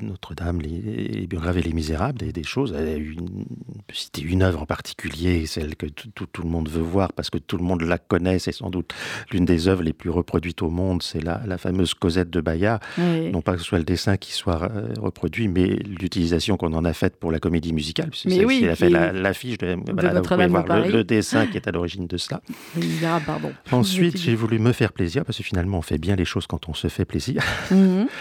[0.00, 2.74] Notre-Dame, les, biographes et les Misérables, des, des choses.
[2.76, 3.44] Elle a une,
[3.92, 7.56] citer une œuvre en particulier, celle que tout, le monde veut voir parce que tout
[7.56, 8.38] le monde la connaît.
[8.38, 8.92] C'est sans doute
[9.30, 11.02] l'une des œuvres les plus reproduites au monde.
[11.02, 12.80] C'est la, la, fameuse Cosette de Bayard.
[12.98, 16.84] Non pas que ce soit le dessin qui soit euh, reproduit, mais l'utilisation qu'on en
[16.84, 18.10] a faite pour la comédie musicale.
[18.26, 22.16] Mais oui, il a fait l'affiche de, de le, dessin qui est à l'origine de
[22.16, 22.40] cela.
[23.26, 23.52] pardon.
[23.72, 26.68] Ensuite, j'ai voulu me faire plaisir parce que finalement, on fait bien les choses quand
[26.68, 27.42] on se fait plaisir.
[27.70, 28.06] Mhm.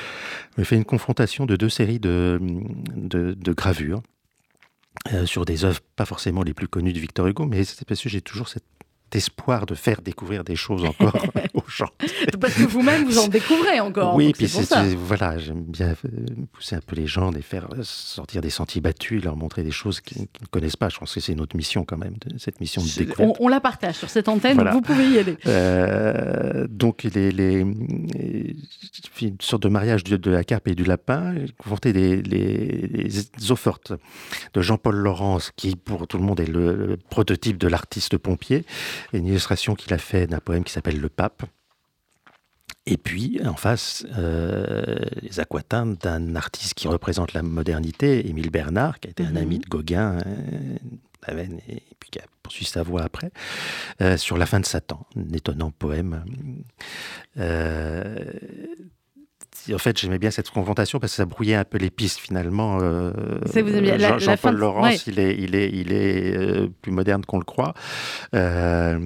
[0.58, 2.40] J'ai fait une confrontation de deux séries de,
[3.48, 4.04] gravures
[5.12, 8.02] euh, sur des œuvres pas forcément les plus connues de Victor Hugo, mais c'est parce
[8.02, 8.64] que j'ai toujours cette
[9.16, 11.16] espoir de faire découvrir des choses encore
[11.54, 11.90] aux gens.
[12.40, 14.16] Parce que vous-même, vous en découvrez encore.
[14.16, 16.10] Oui, puis c'est voilà, j'aime bien euh,
[16.52, 19.72] pousser un peu les gens, les faire euh, sortir des sentiers battus, leur montrer des
[19.72, 20.90] choses qu'ils ne connaissent pas.
[20.90, 23.38] Je pense que c'est notre mission quand même, cette mission de découverte.
[23.40, 25.38] On, la partage sur cette antenne, vous pouvez y aller.
[25.48, 27.60] Euh, donc, les, les,
[29.22, 33.10] une sorte de mariage de, la carpe et du lapin, confronté des les, les
[34.54, 38.66] de Jean-Paul Laurence, qui pour tout le monde est le prototype de l'artiste pompier,
[39.12, 41.44] une illustration qu'il a fait d'un poème qui s'appelle Le Pape.
[42.86, 49.00] Et puis, en face, euh, les aquatins d'un artiste qui représente la modernité, Émile Bernard,
[49.00, 50.18] qui a été un ami de Gauguin,
[51.30, 53.32] euh, et puis qui a poursuivi sa voix après,
[54.02, 56.26] euh, sur la fin de Satan, un étonnant poème.
[59.72, 62.80] En fait, j'aimais bien cette confrontation parce que ça brouillait un peu les pistes finalement.
[62.82, 63.12] Euh,
[63.54, 67.74] Jean, Jean-Paul Laurence, il est, il est, il est euh, plus moderne qu'on le croit.
[68.36, 69.00] Euh,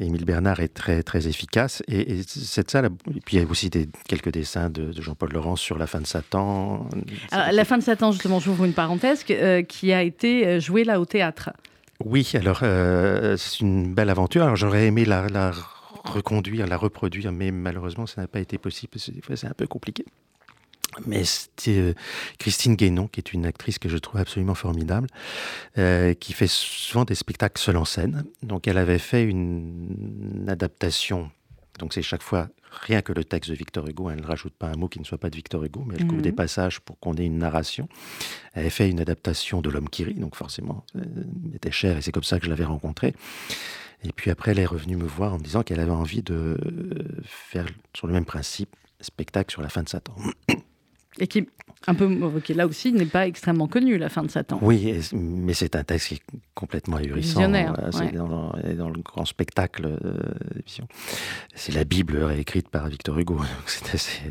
[0.00, 1.82] Émile Bernard est très, très efficace.
[1.88, 5.60] Et, cette salle, et puis il y a aussi des, quelques dessins de, Jean-Paul Laurence
[5.60, 6.88] sur la fin de Satan.
[7.30, 11.50] la fin de Satan, justement, j'ouvre une parenthèse, qui a été jouée là au théâtre.
[12.04, 12.62] Oui, alors
[13.38, 14.42] c'est une belle aventure.
[14.42, 15.52] Alors j'aurais aimé la, la
[16.04, 19.46] reconduire, la reproduire, mais malheureusement, ça n'a pas été possible parce que des fois, c'est
[19.46, 20.04] un peu compliqué.
[21.06, 21.94] Mais c'était euh,
[22.38, 25.08] Christine Guénon, qui est une actrice que je trouve absolument formidable,
[25.78, 28.24] euh, qui fait souvent des spectacles seule en scène.
[28.42, 31.30] Donc, elle avait fait une, adaptation.
[31.78, 34.10] Donc, c'est chaque fois rien que le texte de Victor Hugo.
[34.10, 36.06] Elle ne rajoute pas un mot qui ne soit pas de Victor Hugo, mais elle
[36.06, 36.22] coupe mhm.
[36.22, 37.88] des passages pour qu'on ait une narration.
[38.52, 40.84] Elle avait fait une adaptation de L'homme qui rit, donc forcément,
[41.54, 43.14] était cher et c'est comme ça que je l'avais rencontrée.
[44.04, 46.56] Et puis après, elle est revenue me voir en me disant qu'elle avait envie de
[47.24, 50.14] faire, sur le même principe, spectacle sur la fin de Satan.
[51.18, 51.46] Et qui,
[51.86, 52.08] un peu,
[52.44, 54.58] qui là aussi n'est pas extrêmement connu, la fin de Satan.
[54.62, 56.22] Oui, mais c'est un texte qui est
[56.54, 57.40] complètement ahurissant.
[57.40, 57.74] Visionnaire.
[57.78, 59.86] Euh, c'est dans, dans, le grand spectacle.
[59.86, 60.12] Euh,
[61.54, 63.36] c'est la Bible réécrite par Victor Hugo.
[63.82, 64.22] Donc, assez...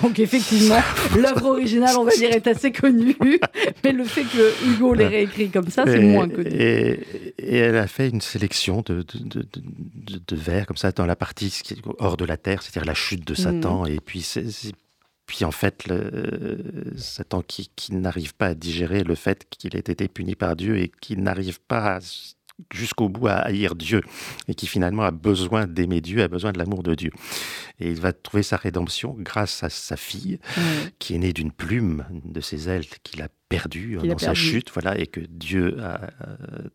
[0.00, 0.80] donc effectivement,
[1.16, 3.16] l'œuvre originale, on va dire, est assez connue,
[3.84, 6.50] mais le fait que Hugo l'ait réécrit comme ça, c'est moins connu.
[6.50, 7.00] Et,
[7.38, 11.62] et, elle a fait une sélection de, de, de, vers comme ça dans la partie
[11.98, 13.88] hors de la terre, c'est-à-dire la chute de Satan, mm.
[13.88, 14.72] et puis c'est
[15.32, 19.78] puis en fait, le, Satan qui, qui n'arrive pas à digérer le fait qu'il ait
[19.78, 22.00] été puni par Dieu et qui n'arrive pas
[22.70, 24.02] jusqu'au bout à haïr Dieu
[24.46, 27.12] et qui finalement a besoin d'aimer Dieu, a besoin de l'amour de Dieu.
[27.80, 30.38] Et il va trouver sa rédemption grâce à sa fille
[30.98, 34.98] qui est née d'une plume de ses ailes qu'il a perdu dans sa chute, voilà,
[34.98, 36.10] et que Dieu a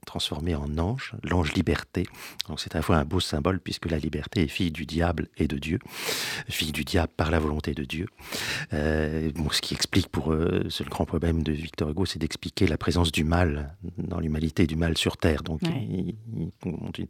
[0.06, 2.06] transformé en ange, l'ange liberté.
[2.48, 5.28] Donc c'est à la fois un beau symbole puisque la liberté est fille du diable
[5.38, 5.80] et de Dieu,
[6.48, 8.08] fille du diable par la volonté de Dieu.
[8.74, 12.68] Euh, ce qui explique pour eux, c'est le grand problème de Victor Hugo, c'est d'expliquer
[12.68, 15.42] la présence du mal dans l'humanité, du mal sur terre.
[15.42, 16.16] Donc il,
[16.64, 17.08] monte une,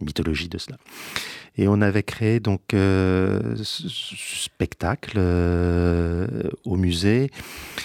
[0.00, 0.78] mythologie de cela.
[1.58, 6.26] Et on avait créé donc euh, ce spectacle euh,
[6.64, 7.30] au musée.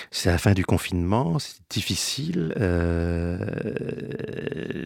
[0.10, 2.54] C'est la fin du confinement, c'est difficile.
[2.62, 3.38] Euh,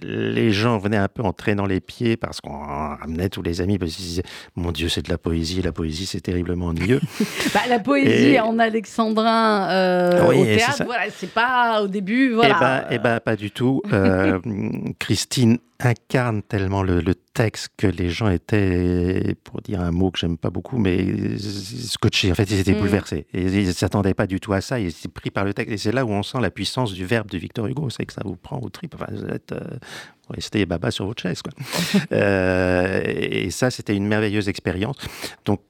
[0.01, 3.77] les gens venaient un peu en traînant les pieds parce qu'on ramenait tous les amis
[3.77, 4.23] parce qu'ils disaient
[4.55, 7.01] Mon Dieu, c'est de la poésie, la poésie, c'est terriblement ennuyeux.
[7.53, 9.65] bah, la poésie en alexandrin
[10.27, 12.33] au théâtre, voilà, c'est pas au début.
[12.33, 12.87] Voilà.
[12.89, 13.83] Eh ben, eh ben, pas du tout.
[14.99, 17.01] Christine incarne tellement le,
[17.33, 22.31] texte que les gens étaient, pour dire un mot que j'aime pas beaucoup, mais scotchés.
[22.31, 22.79] En fait, ils étaient mm.
[22.79, 23.25] bouleversés.
[23.33, 24.79] Et ils ne s'attendaient pas du tout à ça.
[24.79, 25.73] Ils étaient pris par le texte.
[25.73, 27.89] Et c'est là où on sent la puissance du verbe de Victor Hugo.
[27.89, 28.95] C'est que ça vous prend au trip.
[28.95, 29.53] Enfin, vous êtes.
[29.53, 29.61] Euh,
[30.29, 31.41] restez baba sur votre chaise.
[31.41, 31.53] Quoi.
[32.11, 34.97] Euh, et ça, c'était une merveilleuse expérience.
[35.45, 35.61] Donc,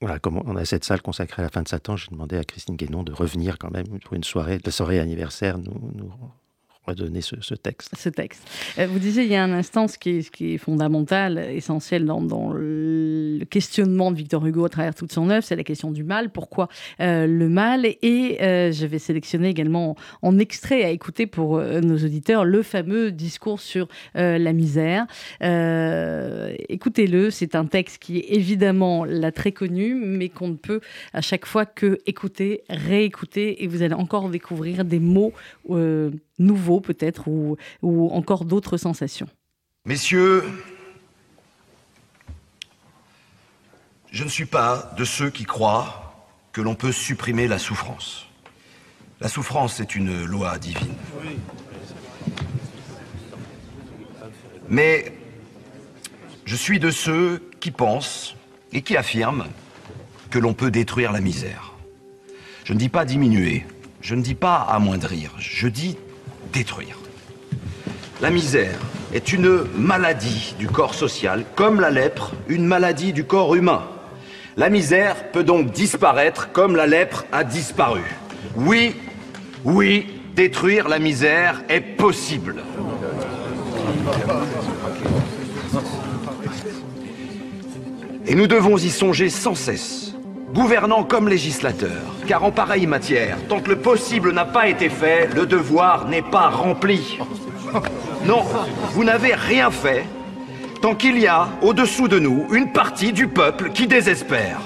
[0.00, 2.44] voilà, comme on a cette salle consacrée à la fin de Satan, j'ai demandé à
[2.44, 6.12] Christine Guénon de revenir quand même pour une soirée, la soirée anniversaire, nous, nous
[6.94, 7.94] donner ce, texte.
[7.96, 8.42] Ce texte.
[8.78, 13.44] Euh, vous disiez il y a un instant ce qui est, fondamental, essentiel dans, le
[13.50, 16.30] questionnement de Victor Hugo à travers toute son œuvre, c'est la question du mal.
[16.30, 16.68] Pourquoi
[17.00, 17.86] euh, le mal?
[17.86, 23.12] Et euh, je vais sélectionner également en extrait à écouter pour nos auditeurs le fameux
[23.12, 25.06] discours sur la misère.
[26.68, 30.80] Écoutez-le, c'est un texte qui est évidemment là très connu, mais qu'on ne peut
[31.12, 35.32] à chaque fois que écouter, réécouter, et vous allez encore découvrir des mots
[36.38, 39.28] nouveaux peut-être ou, ou encore d'autres sensations.
[39.84, 40.44] Messieurs,
[44.10, 48.26] je ne suis pas de ceux qui croient que l'on peut supprimer la souffrance.
[49.20, 50.94] La souffrance est une loi divine.
[54.68, 55.12] Mais
[56.44, 58.36] je suis de ceux qui pensent
[58.72, 59.46] et qui affirment
[60.30, 61.72] que l'on peut détruire la misère.
[62.64, 63.64] Je ne dis pas diminuer,
[64.00, 65.96] je ne dis pas amoindrir, je dis
[66.52, 66.98] détruire.
[68.20, 68.78] La misère
[69.14, 73.82] est une maladie du corps social, comme la lèpre, une maladie du corps humain.
[74.56, 78.02] La misère peut donc disparaître comme la lèpre a disparu.
[78.56, 78.96] Oui,
[79.64, 82.56] oui, détruire la misère est possible.
[88.26, 90.12] Et nous devons y songer sans cesse
[90.52, 92.02] gouvernant comme législateur.
[92.26, 96.22] Car en pareille matière, tant que le possible n'a pas été fait, le devoir n'est
[96.22, 97.18] pas rempli.
[98.24, 98.42] Non,
[98.92, 100.04] vous n'avez rien fait
[100.80, 104.58] tant qu'il y a au-dessous de nous une partie du peuple qui désespère.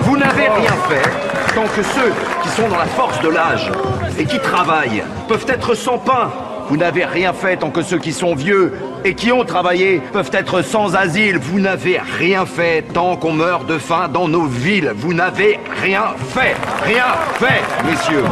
[0.00, 3.70] Vous n'avez rien fait tant que ceux qui sont dans la force de l'âge
[4.18, 6.32] et qui travaillent peuvent être sans pain
[6.68, 8.72] Vous n'avez rien fait tant que ceux qui sont vieux
[9.04, 11.38] et qui ont travaillé peuvent être sans asile.
[11.38, 14.92] Vous n'avez rien fait tant qu'on meurt de faim dans nos villes.
[14.96, 16.56] Vous n'avez rien fait.
[16.84, 18.24] Rien fait, messieurs.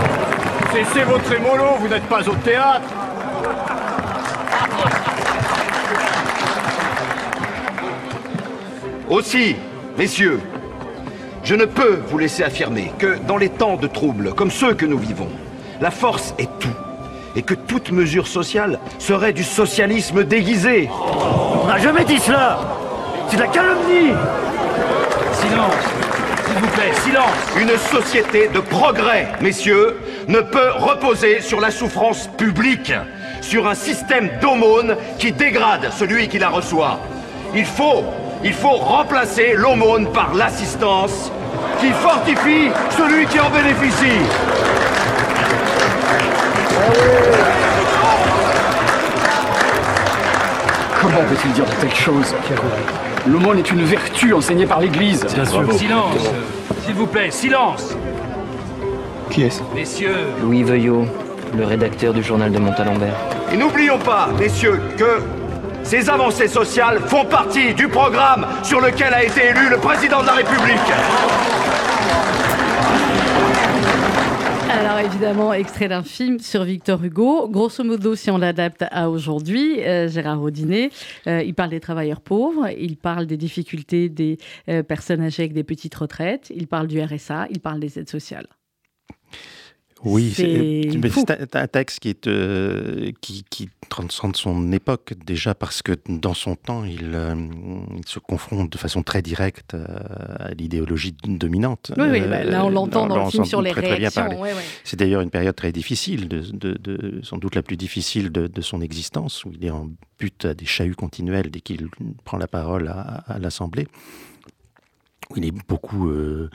[0.73, 2.89] Cessez votre émolo, vous n'êtes pas au théâtre.
[9.09, 9.57] Aussi,
[9.99, 10.41] messieurs,
[11.43, 14.87] je ne peux vous laisser affirmer que dans les temps de troubles comme ceux que
[14.87, 15.29] nous vivons,
[15.81, 16.69] la force est tout.
[17.37, 20.91] Et que toute mesure sociale serait du socialisme déguisé.
[21.63, 22.59] On n'a jamais dit cela
[23.29, 24.13] C'est de la calomnie
[25.33, 25.75] Silence
[26.47, 32.29] S'il vous plaît, silence Une société de progrès, messieurs, ne peut reposer sur la souffrance
[32.37, 32.93] publique,
[33.41, 36.99] sur un système d'aumône qui dégrade celui qui la reçoit.
[37.55, 38.05] Il faut,
[38.45, 41.31] il faut remplacer l'aumône par l'assistance
[41.81, 44.21] qui fortifie celui qui en bénéficie.
[51.01, 52.35] Comment peut-il dire de telles choses
[53.27, 55.25] L'aumône est une vertu enseignée par l'Église.
[55.35, 55.73] Bien sûr.
[55.73, 56.31] Silence
[56.85, 57.97] S'il vous plaît, silence
[59.31, 61.07] Qui est-ce Messieurs Louis Veuillot,
[61.57, 63.15] le rédacteur du journal de Montalembert.
[63.53, 65.21] Et n'oublions pas, messieurs, que
[65.83, 70.27] ces avancées sociales font partie du programme sur lequel a été élu le président de
[70.27, 70.79] la République.
[74.73, 77.49] Alors évidemment, extrait d'un film sur Victor Hugo.
[77.49, 80.91] Grosso modo, si on l'adapte à aujourd'hui, euh, Gérard Audinet,
[81.27, 85.55] euh, il parle des travailleurs pauvres, il parle des difficultés des euh, personnes âgées avec
[85.55, 88.47] des petites retraites, il parle du RSA, il parle des aides sociales.
[90.05, 95.93] Oui, C'est un, texte qui, est, euh, qui, qui transcende son époque, déjà parce que
[96.09, 97.35] dans son temps, il, euh,
[97.97, 99.87] il se confronte de façon très directe euh,
[100.39, 101.93] à l'idéologie dominante.
[101.99, 104.23] Oui, oui, bah, là on l'entend dans, le film sur les très, réactions.
[104.23, 104.37] parler.
[104.37, 104.63] ouais, ouais.
[104.85, 108.47] C'est d'ailleurs une période très difficile, de, de- de- sans doute la plus difficile de,
[108.47, 111.89] de son existence, où il est en but à des chahuts continuels dès qu'il
[112.25, 113.87] prend la parole à, à l'Assemblée.
[115.37, 116.51] Il est beaucoup euh,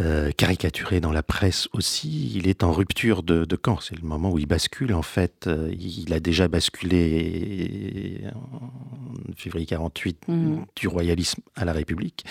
[0.00, 2.32] euh, caricaturé dans la presse aussi.
[2.36, 3.78] Il est en rupture de, de camp.
[3.80, 4.94] C'est le moment où il bascule.
[4.94, 10.64] En fait, Euh, il a déjà basculé en février 48 Mhm.
[10.76, 12.24] du royalisme à la République.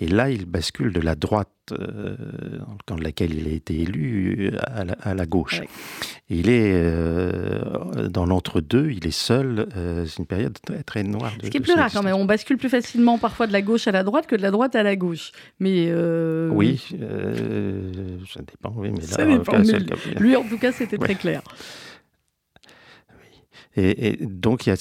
[0.00, 3.80] Et là, il bascule de la droite, dans le camp de laquelle il a été
[3.80, 5.60] élu, à la, à la gauche.
[5.60, 5.68] Ouais.
[6.28, 9.66] Il est euh, dans l'entre-deux, il est seul.
[9.76, 11.32] euh, c'est une période très, très noire.
[11.38, 13.62] De, Ce qui est plus rare quand même, on bascule plus facilement parfois de la
[13.62, 15.32] gauche à la droite que de la droite à la gauche.
[15.60, 20.20] Mais euh, Oui, euh, ça dépend, oui, mais là, Ça en dépend, cas, mais le
[20.20, 21.06] lui en tout cas c'était Ouais.
[21.08, 21.42] très clair.
[23.76, 24.76] Et, et donc, il y a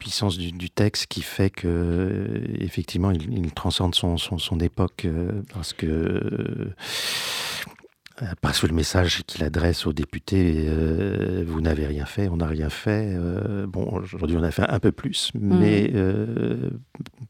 [0.00, 5.72] puissance du, texte qui fait que, euh, effectivement, il, transcende son, son, époque euh, parce
[5.72, 6.72] que.
[8.22, 12.36] Euh, parce que le message qu'il adresse aux députés, euh, vous n'avez rien fait, on
[12.36, 13.14] n'a rien fait.
[13.14, 16.70] euh, bon, aujourd'hui, on a fait un peu plus, mais euh,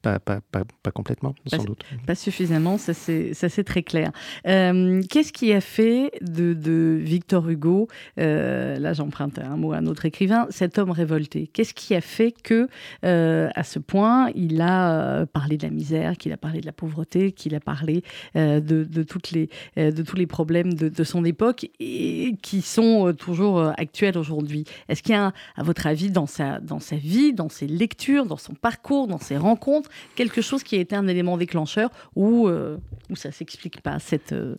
[0.02, 1.84] pas, pas, pas, pas complètement, sans doute.
[2.06, 4.12] Pas suffisamment, ça c'est très clair.
[4.44, 10.06] Qu'est-ce qui a fait de, de Victor Hugo, là j'emprunte un mot à un autre
[10.06, 11.46] écrivain, cet homme révolté?
[11.46, 12.68] Qu'est-ce qui a fait que,
[13.02, 17.32] à ce point, il a parlé de la misère, qu'il a parlé de la pauvreté,
[17.32, 18.02] qu'il a parlé
[18.34, 23.08] de, de toutes les, de tous les problèmes de, de son époque et qui sont
[23.08, 24.64] euh, toujours euh, actuels aujourd'hui.
[24.88, 27.66] Est-ce qu'il y a, un- à votre avis, dans sa, dans sa vie, dans ses
[27.66, 31.90] lectures, dans son parcours, dans ses rencontres, quelque chose qui a été un élément déclencheur
[32.16, 32.78] ou euh,
[33.10, 34.56] où ça s'explique pas cette euh,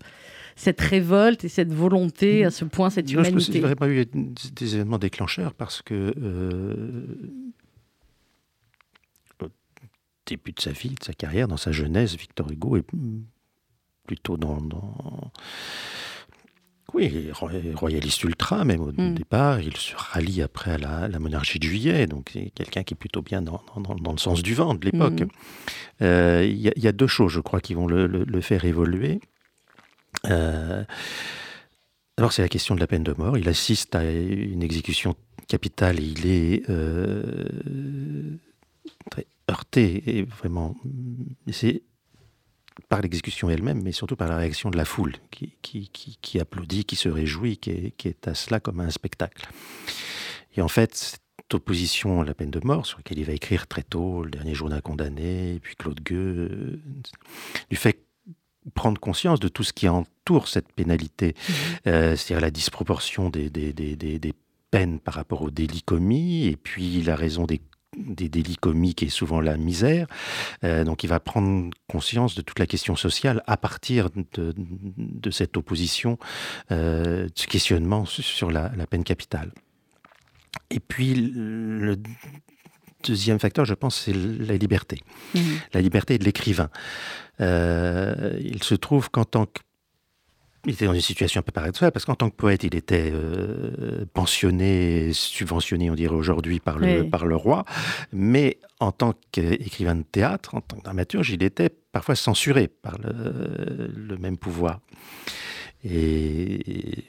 [0.55, 3.59] cette révolte et cette volonté à ce point cette Non, je pense qu'il humanité?
[3.59, 4.05] n'y aurait pas eu
[4.53, 7.05] des événements déclencheurs parce que euh,
[9.41, 9.47] au
[10.27, 12.85] début de sa vie, de sa carrière, dans sa jeunesse, Victor Hugo est
[14.05, 15.31] plutôt dans, dans-
[16.93, 19.15] oui, ro- royaliste ultra même au Mm.
[19.15, 19.59] départ.
[19.61, 22.97] Il se rallie après à la, la monarchie de Juillet, donc c'est quelqu'un qui est
[22.97, 25.21] plutôt bien dans, dans- dans le sens du vent de l'époque.
[25.21, 25.27] Mhm.
[26.01, 28.23] Euh, Il y, a- il y a deux choses, je crois, qui vont le, le-
[28.25, 29.19] le faire évoluer.
[30.29, 30.83] Euh,
[32.17, 33.37] D'abord, c'est la question de la peine de mort.
[33.37, 35.15] Il assiste à une exécution
[35.47, 38.37] capitale et il est euh,
[39.09, 40.75] très heurté et vraiment.
[41.51, 41.81] C'est
[42.87, 46.39] par l'exécution elle-même, mais surtout par la réaction de la foule qui, qui, qui- qui
[46.39, 49.47] applaudit, qui se réjouit, qui est, qui est à cela comme à un spectacle.
[50.55, 53.67] Et en fait, cette opposition à la peine de mort, sur laquelle il va écrire
[53.67, 56.79] très tôt, le dernier jour d'un condamné, puis Claude Gueux, euh,
[57.69, 57.99] lui fait
[58.73, 61.35] prendre conscience de tout ce qui entoure cette pénalité,
[61.87, 64.33] Euh, c'est-à-dire la disproportion des, des, des, des- des
[64.69, 67.59] peines par rapport aux délits commis, et puis la raison des
[67.97, 70.07] des délits comiques et souvent la misère.
[70.63, 75.31] Euh, donc il va prendre conscience de toute la question sociale à partir de, de
[75.31, 76.17] cette opposition,
[76.71, 79.51] euh, ce questionnement sur la, la, peine capitale.
[80.69, 81.97] Et puis le
[83.03, 85.01] deuxième facteur, je pense, c'est la liberté.
[85.35, 85.39] Mmh.
[85.73, 86.69] La liberté de l'écrivain.
[87.39, 89.61] Euh, il se trouve qu'en tant que
[90.65, 93.11] il était dans une situation un peu paradoxale parce qu'en tant que poète, il était
[93.13, 97.65] euh, pensionné, subventionné, on dirait aujourd'hui, par le, par le roi.
[98.11, 102.97] Mais en tant qu'écrivain de théâtre, en tant que dramaturge, il était parfois censuré par
[102.99, 104.81] le, le même pouvoir.
[105.83, 107.05] Et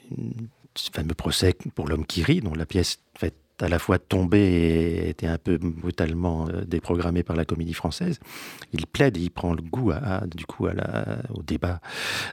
[0.75, 4.39] ce fameux procès pour l'homme qui rit, dont la pièce fait à la fois tombé
[4.39, 8.19] et était un peu brutalement euh, déprogrammé par la comédie française,
[8.73, 11.79] il plaide et il prend le goût à, du coup à la, au débat,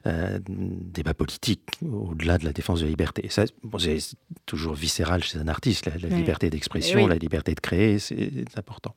[0.06, 3.28] euh, débat politique au-delà de la défense de la liberté.
[3.30, 3.44] Ça,
[3.78, 3.98] c'est
[4.44, 8.94] toujours viscéral chez un artiste, la, liberté d'expression, la liberté de créer, c'est important.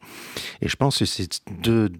[0.61, 1.91] Et je pense que c'est deux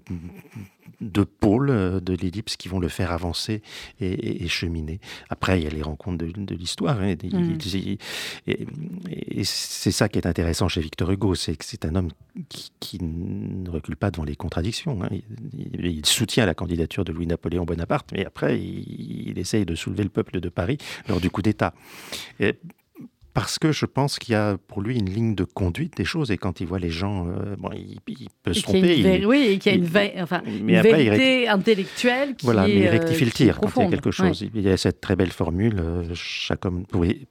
[1.02, 3.62] deux pôles euh, de l'ellipse qui vont le faire avancer
[4.00, 5.00] et, cheminer.
[5.30, 7.00] Après, il y a les rencontres de, l'histoire.
[7.00, 7.58] Hein, mm.
[8.48, 12.10] et, c'est ça qui est intéressant chez Victor Hugo, c'est que c'est un homme
[12.50, 15.02] qui, ne recule pas devant les contradictions.
[15.04, 15.10] Hein.
[15.54, 20.10] Il, soutient la candidature de Louis-Napoléon Bonaparte, mais après, il, il, essaye de soulever le
[20.10, 21.74] peuple de Paris lors du coup d'État
[23.34, 26.30] parce que je pense qu'il y a pour lui une ligne de conduite des choses
[26.30, 28.00] et quand il voit les gens, euh, bon, il,
[28.44, 29.26] peut se tromper.
[29.26, 33.26] oui, et qu'il y a une, enfin, une vérité intellectuelle qui Voilà, mais il rectifie
[33.26, 34.46] le tir quand il y a quelque chose.
[34.54, 36.86] Il y a cette très belle formule, euh, chaque homme,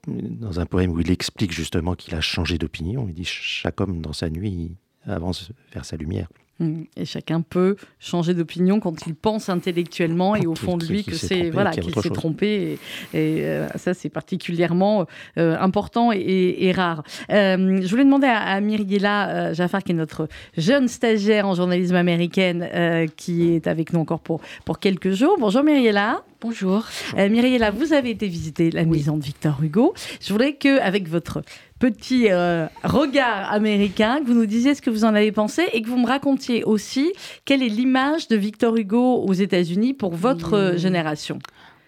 [0.07, 4.01] dans un poème où il explique justement qu'il a changé d'opinion, il dit chaque homme
[4.01, 4.73] dans sa nuit
[5.07, 6.29] avance vers sa lumière.
[6.59, 6.83] Mm.
[6.97, 11.15] Et chacun peut changer d'opinion quand il pense intellectuellement et au fond de lui que
[11.15, 12.79] c'est voilà qu'il s'est trompé.
[13.15, 15.07] Et, euh, ça c'est particulièrement
[15.39, 17.03] euh, important et, rare.
[17.31, 21.97] Euh, je voulais demander à, à Myriela Jaffar, qui est notre jeune stagiaire en journalisme
[21.97, 25.37] américaine, qui est avec nous encore pour pour quelques jours.
[25.39, 26.23] Bonjour Myriela.
[26.41, 26.87] Bonjour.
[27.17, 29.95] Myriela, vous avez été visiter la maison de Victor Hugo.
[30.21, 31.43] Je voudrais que avec votre
[31.83, 35.83] petit euh, regard américain, que vous nous disiez ce que vous en avez pensé et
[35.83, 37.13] que vous me racontiez aussi
[37.45, 41.41] quelle est l'image de Victor Hugo aux États-Unis pour votre génération.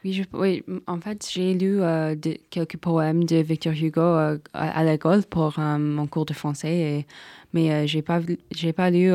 [0.05, 2.17] Oui, oui, en fait, j'ai lu euh,
[2.51, 7.07] quelques poèmes de Victor Hugo euh, à, l'école pour mon cours de français, et,
[7.53, 9.13] mais j'ai pas j'ai pas lu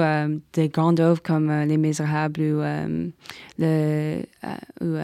[0.53, 2.61] des grandes œuvres comme Les Misérables ou
[3.59, 4.21] le
[4.81, 4.97] ou,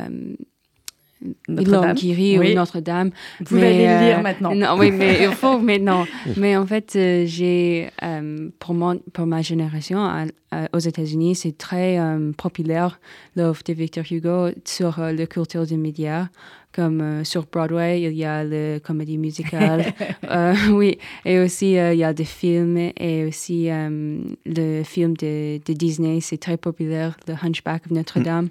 [1.48, 1.96] notre-Dame.
[1.96, 3.12] qui ou Notre-Dame.
[3.42, 4.56] Vous allez le lire euh, maintenant.
[4.56, 6.06] Non, oui, mais il faut maintenant.
[6.38, 8.76] mais en fait, euh, j'ai, euh, pour,
[9.14, 10.28] pour ma génération,
[10.72, 12.00] aux États-Unis, c'est très
[12.38, 13.02] populaire
[13.36, 16.28] l'œuvre de Victor Hugo sur la culture des médias.
[16.74, 19.94] Comme sur Broadway, il y a la comédie musicale.
[20.72, 26.20] oui, et aussi il y a des films et aussi le film de, de Disney,
[26.22, 28.48] c'est très populaire, The Hunchback of Notre-Dame.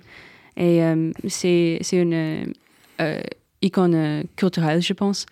[0.59, 0.83] Et
[1.29, 2.53] c'est une
[3.01, 3.21] euh,
[3.63, 5.27] icône culturelle, je pense,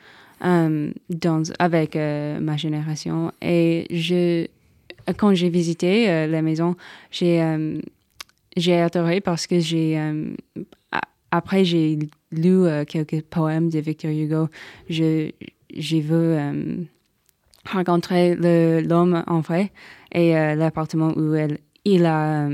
[0.44, 0.90] euh,
[1.58, 3.32] avec euh, ma génération.
[3.42, 4.46] Et je,
[5.16, 6.76] quand j'ai visité la maison,
[7.10, 7.42] j'ai
[8.56, 10.00] j'ai adoré parce que j'ai
[11.30, 11.98] après j'ai
[12.30, 14.48] lu quelques poèmes de Victor Hugo.
[14.88, 15.30] Je
[15.74, 16.36] j'ai vu
[17.70, 18.34] rencontrer
[18.82, 19.72] l'homme en vrai
[20.12, 21.34] et l'appartement où
[21.84, 22.48] il a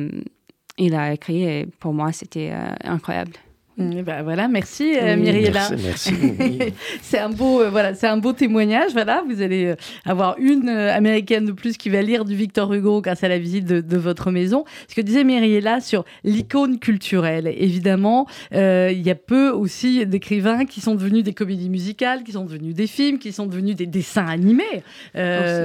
[0.79, 3.33] il a écrit et pour moi c'était incroyable.
[3.79, 5.71] Mm, bah, voilà, merci euh, Myriella.
[5.83, 6.13] Merci.
[7.03, 8.91] c'est un beau, euh, voilà, c'est un beau témoignage.
[8.93, 13.01] Voilà, vous allez euh, avoir une américaine de plus qui va lire du Victor Hugo
[13.01, 14.65] grâce à la visite de, votre maison.
[14.89, 20.81] Ce que disait Myriella sur l'icône culturelle, évidemment, il y a peu aussi d'écrivains qui
[20.81, 24.27] sont devenus des comédies musicales, qui sont devenus des films, qui sont devenus des dessins
[24.27, 24.83] animés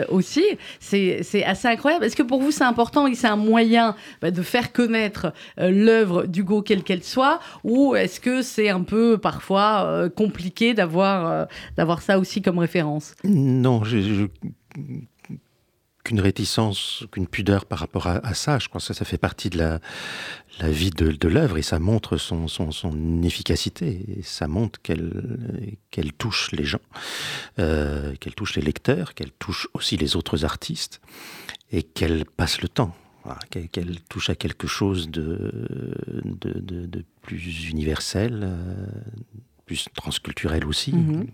[0.10, 0.43] aussi.
[0.80, 2.06] C'est assez incroyable.
[2.06, 6.26] Est-ce que pour vous c'est important et c'est un moyen bah, de faire connaître l'œuvre
[6.26, 11.46] d'Hugo quelle qu'elle soit, ou est-ce que c'est un peu parfois euh, compliqué d'avoir euh,
[11.78, 13.16] d'avoir ça aussi comme référence?
[13.24, 13.82] Non,
[16.04, 18.60] qu'une réticence, qu'une pudeur par rapport à, ça.
[18.60, 19.80] Je crois que ça, fait partie de la,
[20.70, 24.06] vie de, l'œuvre et ça montre son, efficacité.
[24.18, 26.82] Et ça montre qu'elle qu'elle touche les gens,
[27.60, 31.00] euh, qu'elle touche les lecteurs, qu'elle touche aussi les autres artistes
[31.72, 32.94] et qu'elle passe le temps
[33.50, 35.52] qu'elle touche à quelque chose de,
[36.24, 38.86] de, plus universel, euh,
[39.65, 40.93] plus transculturelle aussi.
[40.93, 41.28] Mhm.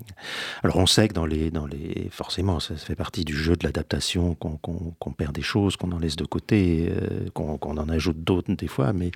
[0.63, 3.63] Alors on sait que dans les, dans les, forcément, ça fait partie du jeu de
[3.63, 8.53] l'adaptation, qu'on perd des choses, qu'on en laisse de côté, euh, qu'on en ajoute d'autres
[8.53, 9.11] des fois, mais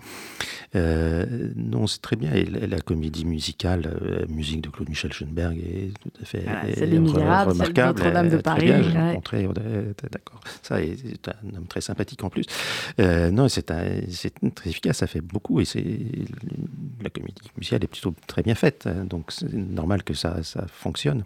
[0.75, 2.33] euh, non, c'est très bien.
[2.33, 6.43] Et la, comédie musicale, euh, musique de Claude Michel Schoenberg est tout à fait
[6.75, 7.99] c'est re, remarquable.
[7.99, 8.71] Notre-Dame de Paris.
[8.71, 9.47] Rencontré,
[10.11, 10.41] d'accord.
[10.61, 12.45] Ça, c'est un homme très sympathique en plus.
[12.99, 14.03] non, c'est très
[14.65, 15.83] efficace, ça fait beaucoup, et c'est
[17.01, 18.87] la comédie musicale est plutôt très bien faite.
[19.03, 21.23] Donc c'est normal que ça, ça fonctionne.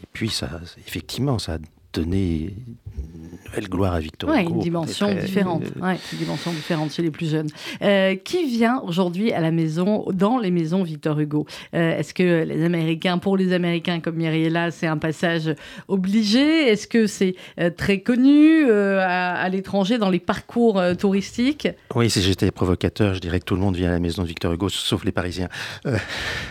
[0.00, 0.48] Et puis, ça,
[0.86, 1.58] effectivement, ça a
[1.92, 2.54] donné
[2.96, 4.54] une nouvelle gloire à Victor Hugo.
[4.54, 5.62] une dimension différente.
[5.64, 7.48] une dimension différente chez les plus jeunes.
[7.82, 11.46] Euh, qui vient aujourd'hui à la maison, dans les maisons Victor Hugo?
[11.74, 15.54] Euh, Est-ce que les Américains, pour les Américains comme Myriella, c'est un passage
[15.88, 16.68] obligé?
[16.68, 21.68] Est-ce que c'est euh, très connu à, l'étranger dans les parcours touristiques?
[21.94, 24.28] Oui, si j'étais provocateur, je dirais que tout le monde vient à la maison de
[24.28, 25.48] Victor Hugo, sauf les Parisiens.
[25.84, 25.92] Vous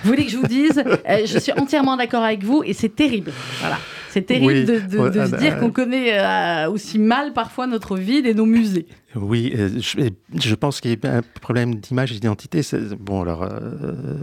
[0.03, 0.83] voulez que je vous dise?
[1.07, 3.31] Je suis entièrement d'accord avec vous et c'est terrible.
[3.59, 3.77] Voilà.
[4.18, 8.34] C'est terrible de, de, se dire qu'on connaît euh, aussi mal parfois notre ville et
[8.34, 8.88] nos musées.
[9.15, 12.61] Oui, euh, je, pense qu'il y a un problème d'image et d'identité.
[12.99, 14.18] Bon, alors, euh,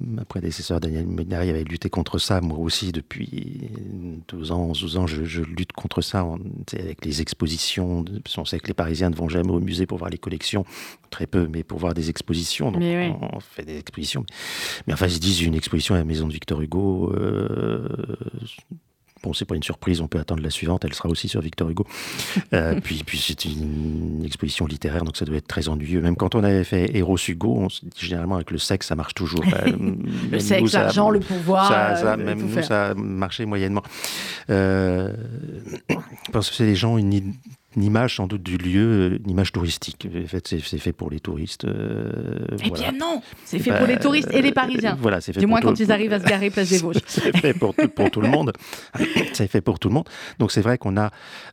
[0.00, 2.40] ma prédécesseur Daniel Ménari avait lutté contre ça.
[2.42, 3.70] Moi aussi, depuis
[4.28, 6.26] 12 ans, 12 ans, je, lutte contre ça
[6.74, 8.04] avec les expositions.
[8.36, 10.64] On sait que les Parisiens ne vont jamais au musée pour voir les collections,
[11.10, 12.70] très peu, mais pour voir des expositions.
[12.70, 14.24] Donc, on, fait des expositions.
[14.86, 17.12] Mais enfin, ils disent une exposition à la maison de Victor Hugo.
[19.22, 21.70] Bon, c'est pas une surprise, on peut attendre la suivante, elle sera aussi sur Victor
[21.70, 21.86] Hugo.
[22.52, 26.00] Euh, puis, puis c'est une, exposition littéraire, donc ça doit être très ennuyeux.
[26.00, 28.96] Même quand on avait fait Héros Hugo, on se dit généralement avec le sexe, ça
[28.96, 29.44] marche toujours.
[29.44, 29.72] Euh,
[30.30, 31.68] le sexe, l'argent, le pouvoir.
[31.68, 33.82] Ça, euh, même nous, ça a marché moyennement.
[36.32, 37.34] parce que c'est des gens, une,
[37.76, 40.06] une image sans doute du lieu, une image touristique.
[40.06, 41.64] En fait, c'est fait pour les touristes.
[41.64, 44.96] Euh, eh bien non, c'est fait pour les touristes et les Parisiens.
[45.00, 47.00] voilà, c'est fait du moins quand ils arrivent à se garer place des Vosges.
[47.06, 48.52] c'est fait pour tout, pour tout le monde.
[49.32, 50.08] c'est fait pour tout le monde.
[50.38, 51.10] Donc c'est vrai qu'on a,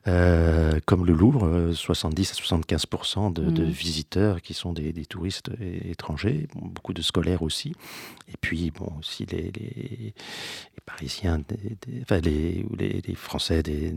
[0.08, 2.86] euh, comme le Louvre, 70 à 75
[3.34, 3.70] de, de, mm.
[3.70, 5.52] visiteurs qui sont des, des touristes
[5.90, 7.74] étrangers, beaucoup de scolaires aussi.
[8.32, 10.14] Et puis bon aussi les, les,
[10.86, 11.42] Parisiens,
[12.02, 13.94] enfin les, les, Français, des,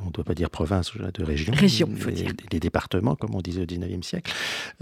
[0.00, 1.88] on ne doit pas dire province, de région région,
[2.52, 4.32] les, départements, comme on disait au 19e siècle,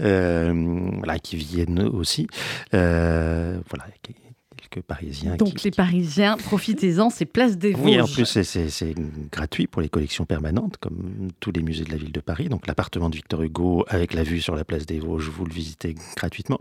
[0.01, 2.27] euh, voilà, qui viennent aussi.
[2.73, 5.35] Euh, voilà, quelques Parisiens.
[5.35, 7.85] Donc les Parisiens, profitez-en, c'est Place des Vosges.
[7.85, 8.95] Oui, en plus c'est
[9.31, 12.49] gratuit pour les collections permanentes, comme tous les musées de la ville de Paris.
[12.49, 15.53] Donc l'appartement de Victor Hugo avec la vue sur la Place des Vosges, vous le
[15.53, 16.59] visitez gratuitement.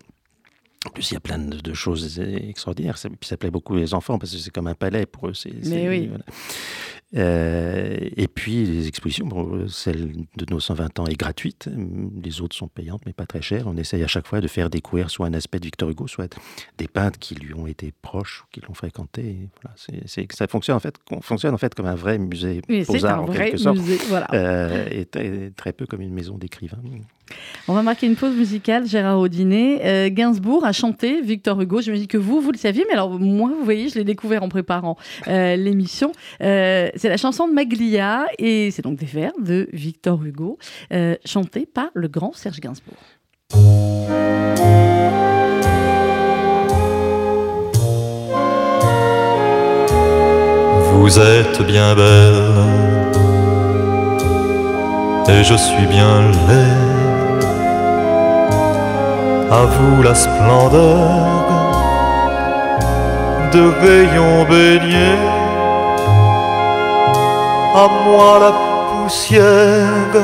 [0.86, 2.98] En plus, il y a plein de, choses extraordinaires.
[2.98, 5.32] Ça, puis ça plaît beaucoup les enfants parce que c'est comme un palais pour eux.
[5.64, 6.10] Mais oui.
[7.16, 9.28] Euh, et puis les expositions,
[9.68, 11.68] celle de nos 120 ans est gratuite,
[12.22, 13.66] les autres sont payantes mais pas très chères.
[13.66, 16.36] On essaye à chaque fois de faire découvrir soit un aspect de Victor Hugo, soit
[16.78, 19.48] des peintres qui lui ont été proches ou qui l'ont fréquenté.
[19.62, 19.76] Voilà,
[20.30, 23.78] ça fonctionne en fait, fonctionne en fait comme un vrai musée beaux-arts en quelque sorte,
[24.32, 26.82] euh, et, très peu comme une maison d'écrivains.
[27.66, 29.80] On va marquer une pause musicale, Gérard Audinet.
[29.84, 31.80] Euh, Gainsbourg a chanté Victor Hugo.
[31.80, 34.04] Je me dis que vous, vous le saviez, mais alors moi, vous voyez, je l'ai
[34.04, 34.96] découvert en préparant
[35.28, 36.12] euh, l'émission.
[36.42, 40.58] Euh, c'est la chanson de Maglia et c'est donc des vers de Victor Hugo,
[41.24, 42.96] chanté par le grand Serge Gainsbourg.
[50.92, 52.84] Vous êtes bien belle
[55.28, 56.93] et je suis bien laid
[59.60, 61.44] à vous la splendeur
[63.52, 65.22] de rayons baignés,
[67.82, 68.52] à moi la
[68.90, 70.14] poussière,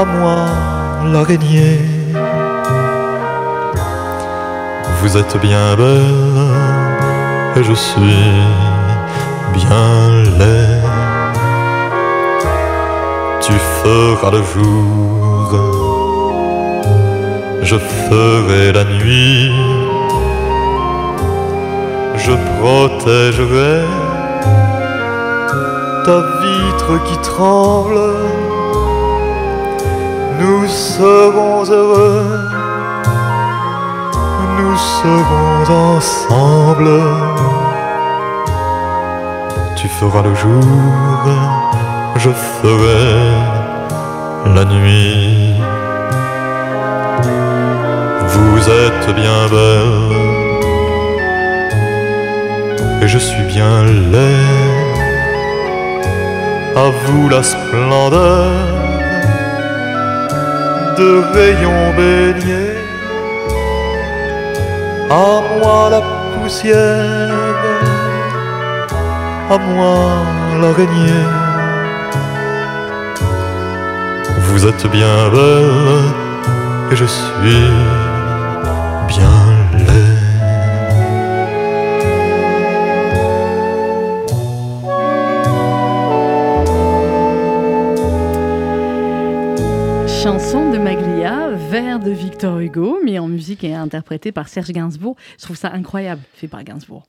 [0.00, 0.38] à moi
[1.12, 1.84] l'araignée.
[5.00, 6.50] Vous êtes bien belle
[7.56, 8.24] et je suis
[9.58, 9.88] bien
[10.38, 10.82] laid.
[13.40, 15.85] Tu feras le jour
[17.66, 19.50] je ferai la nuit,
[22.24, 23.80] je protégerai
[26.04, 27.98] ta vitre qui tremble,
[30.40, 32.38] nous serons heureux,
[34.58, 36.90] nous serons ensemble.
[39.74, 40.62] Tu feras le jour,
[42.16, 43.06] je ferai
[44.54, 45.75] la nuit.
[48.36, 50.26] Vous êtes bien belle
[53.02, 54.96] et je suis bien laid.
[56.84, 58.50] À vous la splendeur
[60.98, 62.76] de rayons baignés,
[65.10, 65.28] à
[65.58, 67.56] moi la poussière.
[69.54, 69.98] À moi
[70.60, 71.28] l'araignée.
[74.48, 76.12] Vous êtes bien belle
[76.92, 77.64] et je suis
[79.06, 79.46] bien.
[90.22, 95.16] Chanson de Maglia, vers de Victor Hugo, mis en musique et interprété par Serge Gainsbourg.
[95.38, 97.04] Je trouve ça incroyable, fait par Gainsbourg.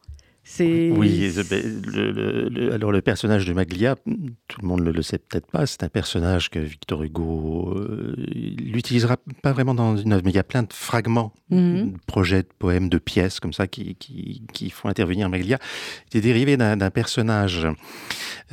[0.59, 3.95] Oui, le, le- le- alors le personnage de Maglia,
[4.47, 8.15] tout le monde ne le sait peut-être pas, c'est un personnage que Victor Hugo euh,
[8.33, 11.91] il l'utilisera pas vraiment dans une œuvre, mais il y a plein de fragments, Mhm.
[11.91, 15.59] de projets, de poèmes, de pièces comme ça qui, qui, qui font intervenir Maglia.
[16.11, 17.67] C'est dérivé d'un d'un personnage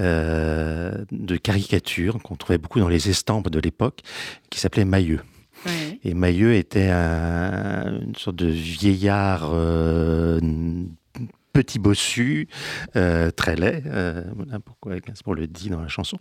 [0.01, 4.01] euh, de caricature qu'on trouvait beaucoup dans les estampes de l'époque,
[4.51, 5.21] qui s'appelait Mailleux.
[5.67, 5.99] Ouais.
[6.05, 10.39] Et Mailleux était un- une sorte de vieillard euh,
[11.55, 12.49] petit bossu,
[12.97, 14.23] euh, très laid, euh,
[14.67, 16.19] pourquoi Gainsbourg le dit dans la chanson,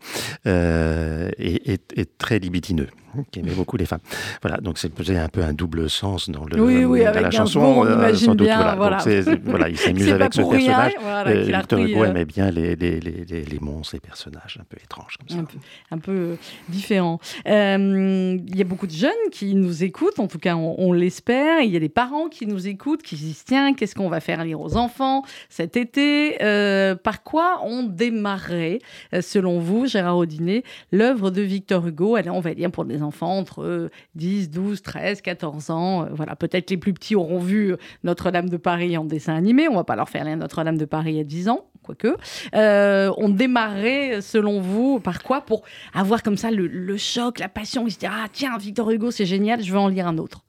[0.48, 2.88] euh, et, et- et très libidineux,
[3.32, 4.00] qui aimait beaucoup les femmes.
[4.42, 7.60] Voilà, donc c'est un peu un double sens dans, le, Oui, oui, dans la chanson.
[7.60, 8.76] on euh, sans doute, bien, voilà.
[8.76, 8.98] voilà.
[8.98, 10.94] Donc c'est- voilà, il s'amuse avec ce personnage.
[11.02, 14.78] voilà, Victor Hugo aimait bien les, les, les, les, les monstres, les personnages un peu
[14.84, 15.38] étranges comme ça.
[15.38, 15.58] un peu,
[15.92, 16.38] un peu
[16.70, 17.20] différent.
[17.48, 20.94] Euh, Il y a beaucoup de jeunes qui nous écoutent, en tout cas on, on
[20.94, 21.62] l'espère.
[21.62, 24.20] Il y a des parents qui nous écoutent, qui se disent tiens, qu'est-ce qu'on va
[24.20, 25.23] faire lire aux enfants?
[25.50, 28.80] Cet été Euh, Par quoi on démarrerait,
[29.14, 32.16] euh, selon vous, Gérard Audinet, l'œuvre de Victor Hugo?
[32.16, 36.04] Allez, on va dire pour des enfants entre euh, 10, 12, 13, 14 ans.
[36.04, 39.68] Euh, voilà, peut-être les plus petits auront vu Notre-Dame de Paris en dessin animé.
[39.68, 42.16] On va pas leur faire lire Notre-Dame de Paris à 10 ans, quoique.
[42.54, 45.42] On démarrerait, selon vous, par quoi?
[45.42, 45.64] Pour
[45.94, 49.26] avoir comme ça le, choc, la passion, et se dire ah tiens Victor Hugo c'est
[49.26, 50.44] génial, je veux en lire un autre.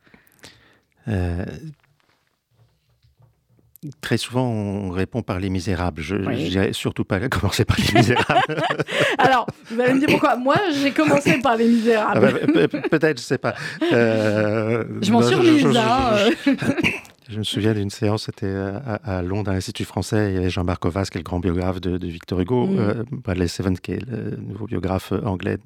[4.00, 6.00] Très souvent, on répond par Les Misérables.
[6.00, 6.48] Je Oui.
[6.48, 8.62] dirais surtout pas commencer par Les Misérables.
[9.18, 12.20] Alors vous allez me dire pourquoi Moi j'ai commencé par Les Ah Misérables.
[12.20, 13.54] bah, pe- pe- Peut-être, je sais pas.
[13.92, 15.60] Euh, je m'en suis remise.
[15.60, 17.38] je- hein, je- euh.
[17.38, 20.30] Me souviens d'une séance, c'était à, à Londres, à l'Institut français.
[20.30, 22.78] Il y avait Jean-Marc Ovas, qui est le grand biographe de, de Victor Hugo, Mm.
[22.78, 25.56] euh, Bradley Seven, qui est le nouveau biographe anglais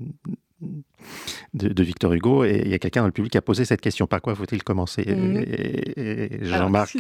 [1.55, 2.45] de, de Victor Hugo.
[2.45, 4.35] Et il y a quelqu'un dans le public qui a posé cette question par quoi
[4.35, 5.37] faut-il commencer Mm.
[5.37, 6.97] Et, et- Jean-Marc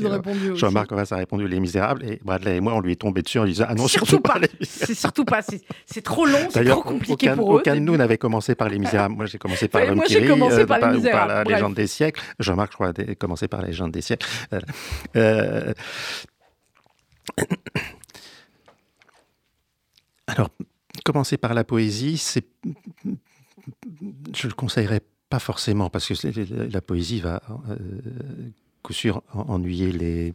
[0.55, 2.05] Jean-Marc Ovas a répondu Les Misérables.
[2.05, 4.07] Et Bradley et moi, on lui est tombé dessus en lui disant Ah non, surtout
[4.07, 4.39] surtout pas.
[4.41, 4.47] pas.
[4.63, 5.43] C'est surtout pas.
[5.43, 7.61] C'est c'est trop long, c'est trop compliqué aucun, pour eux.
[7.61, 9.15] aucun de nous n'avait commencé par Les Misérables.
[9.17, 11.57] Moi, j'ai commencé par L'Homme qui rit, commencé euh, par Misérables, la bref.
[11.57, 12.21] légende des siècles.
[12.39, 14.27] Jean-Marc, je crois, a commencé par La légende des siècles.
[14.53, 14.61] Euh,
[15.17, 15.75] euh,
[20.27, 20.51] Alors,
[21.05, 22.47] commencer par la poésie, c'est,
[24.35, 25.01] je le conseillerais
[25.31, 27.77] pas forcément parce que la poésie va euh,
[28.83, 30.35] coup sûr en- ennuyer les,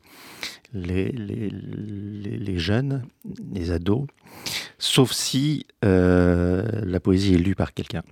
[0.73, 3.03] les, les, les- les jeunes,
[3.53, 4.05] les ados,
[4.77, 8.03] sauf si euh, la poésie est lue par quelqu'un.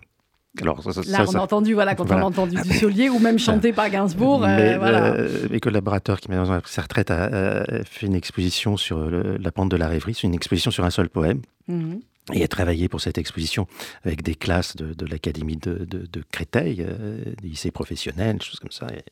[0.62, 2.24] Alors, ça- ça- Là, on ça- a entendu, voilà, quand voilà.
[2.24, 4.44] on a entendu du Solier ou même chanté par Gainsbourg.
[4.44, 5.14] euh, Mais, voilà.
[5.14, 7.24] euh, mes collaborateurs qui ont pris sa retraite a,
[7.62, 10.14] a fait une exposition sur le- la pente de la rêverie.
[10.14, 11.42] C'est une exposition sur un seul poème.
[11.70, 12.02] Mhm.
[12.34, 13.68] Et a travaillé pour cette exposition
[14.04, 18.88] avec des classes de, l'Académie de, Créteil, euh, des lycées professionnels, choses comme ça.
[18.94, 19.04] Et,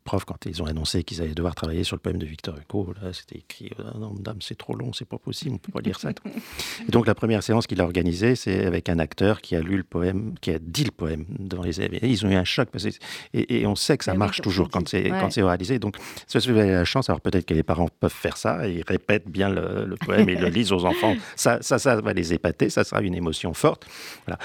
[0.00, 2.56] euh, profs, quand ils ont annoncé qu'ils allaient devoir travailler sur le poème de Victor
[2.58, 5.72] Hugo, là, c'était écrit Ah Non, madame, c'est trop long, c'est pas possible, on peut
[5.72, 6.10] pas lire ça.
[6.88, 9.76] Et donc, la première séance qu'il a organisée, c'est avec un acteur qui a lu
[9.76, 12.02] le poème, qui a dit le poème devant les élèves.
[12.02, 12.90] Et ils ont eu un choc, parce que,
[13.34, 15.18] et, et on sait que ça oui, marche toujours quand c'est Ouais.
[15.18, 15.78] quand c'est oralisé.
[15.78, 15.96] Donc,
[16.26, 18.84] si vous avez la chance, alors peut-être que les parents peuvent faire ça, et ils
[18.86, 21.16] répètent bien le, le poème et le lisent aux enfants.
[21.36, 23.86] Ça, ça, ça va les épater, ça sera une émotion forte.
[24.26, 24.38] Voilà.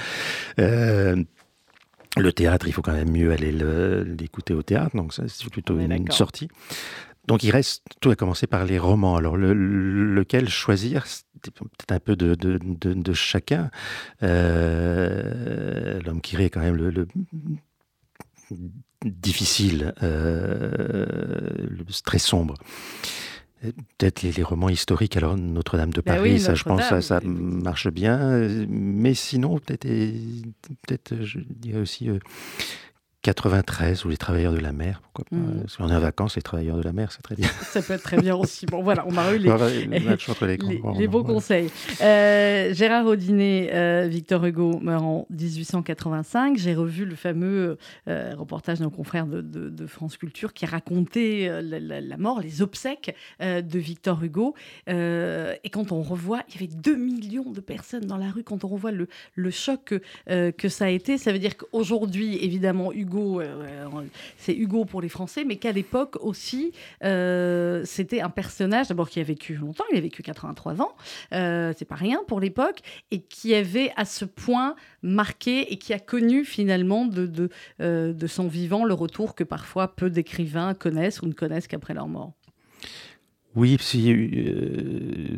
[0.60, 1.24] Euh,
[2.18, 5.50] le théâtre, il faut quand même mieux aller le- l'écouter au théâtre, donc ça, c'est
[5.50, 6.48] plutôt une, sortie.
[7.28, 9.16] Donc il reste tout à commencer par les romans.
[9.16, 13.70] Alors le- lequel choisir, c'est peut-être un peu de, de- de- de chacun.
[14.24, 17.08] Euh, L'homme qui rit est quand même le, le
[19.04, 22.56] difficile, euh, le- très sombre.
[23.64, 26.84] Et Peut-être les, les romans historiques, alors Notre-Dame de Ben Paris, oui, ça je pense
[27.02, 28.20] ça, marche bien.
[28.20, 29.88] Euh, Mais sinon, peut-être,
[30.88, 32.20] peut-être je dirais aussi euh,
[33.30, 35.02] 93 ou Les Travailleurs de la mer.
[35.02, 35.68] Pourquoi pas.
[35.68, 37.48] Si on est en vacances, Les Travailleurs de la mer, c'est très bien.
[37.64, 38.68] Ça peut être très bien aussi.
[38.68, 41.72] Bon, voilà, on a eu les, On va- le match entre les les, conseils.
[42.02, 46.58] Euh, Gérard Audinet, euh, Victor Hugo meurt en 1885.
[46.58, 50.68] J'ai revu le fameux euh, reportage de nos confrères de, de- de France Culture qui
[50.68, 54.54] racontait la, la- la mort, les obsèques de Victor Hugo.
[54.88, 58.44] Et quand on revoit, il y avait 2 millions de personnes dans la rue.
[58.44, 62.38] Quand on revoit le, le choc que, que ça a été, ça veut dire qu'aujourd'hui,
[62.44, 63.88] évidemment, Hugo Hugo, euh,
[64.38, 69.20] c'est Hugo pour les Français, mais qu'à l'époque aussi, euh, c'était un personnage d'abord qui
[69.20, 70.96] a vécu longtemps, il a vécu 83 ans,
[71.34, 75.94] euh, c'est pas rien pour l'époque, et qui avait à ce point marqué et qui
[75.94, 77.50] a connu finalement de,
[77.82, 82.08] euh, son vivant le retour que parfois peu d'écrivains connaissent ou ne connaissent qu'après leur
[82.08, 82.34] mort.
[83.56, 85.38] Oui, euh,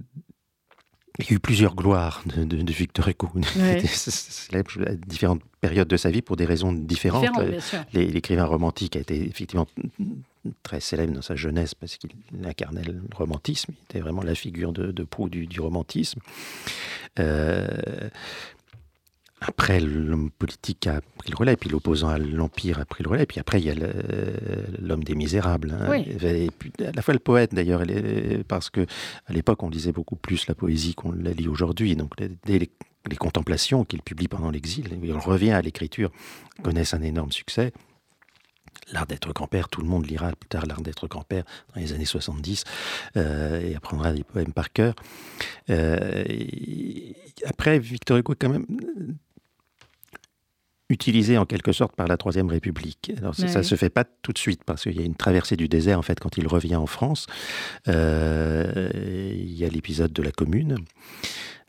[1.19, 3.29] il y a eu plusieurs gloires de, de- de Victor Hugo.
[3.35, 3.43] Ouais.
[3.55, 7.25] Il était célèbre à différentes périodes de sa vie pour des raisons différentes.
[7.93, 9.67] L'écrivain romantique a été effectivement
[10.63, 12.11] très célèbre dans sa jeunesse parce qu'il
[12.45, 13.71] incarnait le romantisme.
[13.77, 16.19] Il était vraiment la figure de, de proue du, du romantisme.
[17.19, 17.67] Euh,
[19.39, 23.25] après, l'homme politique a pris le relais, puis l'opposant à l'Empire a pris le relais,
[23.27, 23.75] puis après, il y a
[24.81, 25.77] l'homme des misérables.
[25.79, 25.87] hein.
[25.89, 26.05] Oui.
[26.23, 27.83] Et puis, à la fois le poète, d'ailleurs,
[28.47, 28.85] parce que
[29.27, 31.95] à l'époque, on lisait beaucoup plus la poésie qu'on la lit aujourd'hui.
[31.95, 32.69] Donc, les- dès les,
[33.09, 36.11] les contemplations qu'il publie pendant l'exil, il revient à l'écriture,
[36.63, 37.73] connaissent un énorme succès.
[38.93, 41.43] L'art d'être grand-père, tout le monde lira plus tard l'art d'être grand-père
[41.75, 42.63] dans les années 70
[43.17, 44.93] euh, et apprendra des poèmes par cœur.
[45.69, 46.23] Euh,
[47.45, 48.65] après, Victor Hugo est quand même
[50.89, 53.11] utilisé en quelque sorte par la Troisième République.
[53.17, 53.63] Alors ça- ça Ouais.
[53.63, 56.01] se fait pas tout de suite parce qu'il y a une traversée du désert en
[56.01, 57.25] fait quand il revient en France.
[57.87, 58.89] Euh,
[59.33, 60.77] il y a l'épisode de la Commune.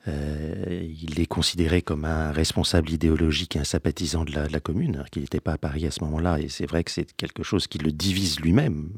[0.07, 4.61] Euh, il est considéré comme un responsable idéologique et un sympathisant de la, de la
[4.61, 6.39] commune, alors qu'il n'était pas à Paris à ce moment-là.
[6.41, 8.89] Et c'est vrai que c'est quelque chose qui le divise lui-même,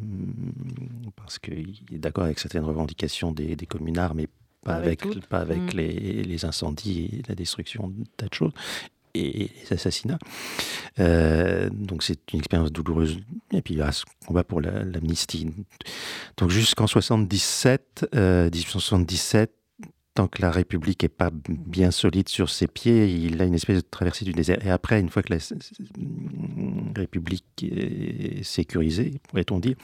[1.16, 4.26] parce qu'il est d'accord avec certaines revendications des, des communards, mais
[4.62, 5.26] pas, Pas avec avec, toutes.
[5.26, 5.76] pas avec Mm.
[5.78, 8.52] les, les incendies et la destruction de tas de choses.
[9.14, 10.18] Et les assassinats.
[10.98, 13.18] Euh, donc c'est une expérience douloureuse.
[13.52, 15.48] Et puis il y a ce combat pour la- l'amnistie.
[16.36, 19.52] donc jusqu'en 77, euh, 1877,
[20.14, 23.76] tant que la République n'est pas bien solide sur ses pieds, il a une espèce
[23.76, 24.64] de traversée du désert.
[24.66, 25.38] Et après, une fois que la
[26.96, 29.76] République est sécurisée, pourrait-on dire,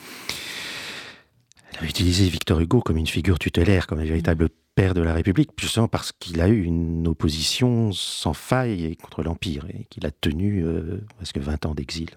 [1.79, 5.15] elle a utilisé Victor Hugo comme une figure tutélaire, comme un véritable père de la
[5.15, 10.11] République, justement parce qu'il a eu une opposition sans faille contre l'Empire et qu'il a
[10.11, 12.11] tenu euh, presque 20 ans d'exil.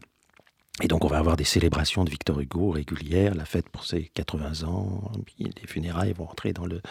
[0.81, 4.03] Et donc, on va avoir des célébrations de Victor Hugo régulières, la fête pour ses
[4.13, 6.81] 80 ans, les funérailles vont entrer dans le.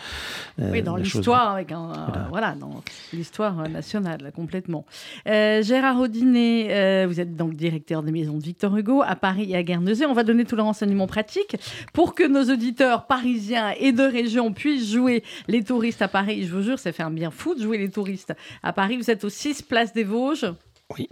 [0.60, 2.26] euh, Oui, dans l'histoire, avec un, Voilà.
[2.28, 2.54] voilà.
[2.54, 2.82] dans
[3.14, 4.84] l'histoire euh, nationale, complètement.
[5.26, 9.56] Euh, Gérard Audinet, vous êtes donc directeur des maisons de Victor Hugo à Paris et
[9.56, 10.04] à Guernesey.
[10.04, 11.56] On va donner tout le renseignement pratique
[11.94, 16.46] pour que nos auditeurs parisiens et de région puissent jouer les touristes à Paris.
[16.46, 18.98] Je vous jure, ça fait un bien fou de jouer les touristes à Paris.
[18.98, 20.52] Vous êtes au 6 Place des Vosges.
[20.96, 21.08] Oui.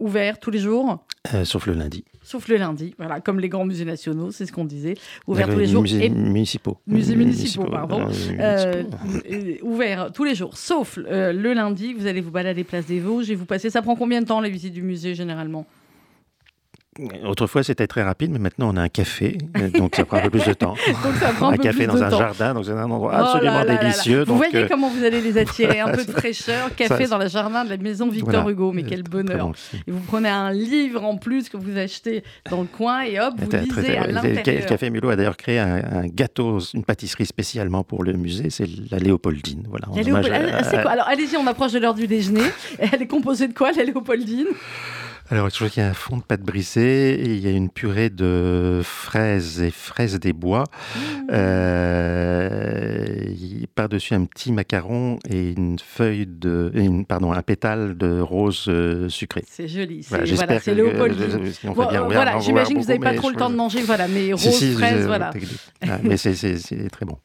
[0.00, 1.04] Ouvert tous les jours.
[1.34, 2.04] Euh, sauf le lundi.
[2.22, 4.94] Sauf le lundi, voilà, comme les grands musées nationaux, c'est ce qu'on disait.
[5.26, 5.82] Ouvert tous les jours.
[5.82, 6.78] musées et- municipaux.
[6.86, 8.06] Musées municipaux, municipaux, pardon.
[8.08, 9.66] euh, Euh, municipaux.
[9.66, 11.92] ouvert tous les jours, sauf le lundi.
[11.94, 13.68] Vous allez vous balader place des Vosges et vous passez.
[13.70, 15.66] Ça prend combien de temps, les visites du musée, généralement?
[17.24, 20.22] Autrefois, c'était très rapide, mais maintenant, on a un café, euh, donc ça prend un
[20.22, 20.74] peu plus de temps.
[21.04, 22.18] Donc ça prend un un peu café plus dans de un temps.
[22.18, 23.78] jardin, donc c'est un endroit Oh absolument là là là.
[23.80, 24.18] délicieux.
[24.20, 27.10] Vous donc, voyez euh, comment vous allez les attirer Un peu de fraîcheur, café Ça,
[27.10, 28.50] dans le jardin de la maison Victor Voilà.
[28.50, 28.72] Hugo.
[28.72, 29.52] Mais Euh, quel bonheur bon.
[29.86, 33.34] Et vous prenez un livre en plus que vous achetez dans le coin et hop,
[33.38, 34.66] vous lisez très, à très- le l'intérieur.
[34.66, 38.66] Café Mulot a d'ailleurs créé un, un gâteau, une pâtisserie spécialement pour le musée, c'est
[38.90, 39.62] la Léopoldine.
[39.70, 42.42] Voilà, La hommage Léopold- à- Ah, Alors allez-y, on approche de l'heure du déjeuner.
[42.78, 44.48] Elle est composée de quoi, la Léopoldine?
[45.32, 47.70] Alors, je qu'il y a un fond de pâte brisée et il y a une
[47.70, 50.64] purée de fraises et fraises des bois.
[50.96, 51.00] Mmh.
[51.30, 53.26] Euh,
[53.76, 56.72] Par-dessus un petit macaron et une feuille de.
[56.74, 59.44] une- pardon, un pétale de rose euh, sucré.
[59.48, 60.04] C'est joli.
[60.08, 61.22] Voilà, j'espère c'est Léopoldine.
[61.22, 64.08] euh, Bon, euh, voilà, j'imagine que vous n'avez pas trop le temps de manger, voilà,
[64.08, 65.30] mais rose, si, fraise, voilà.
[65.82, 67.18] Ah, mais c'est- très bon.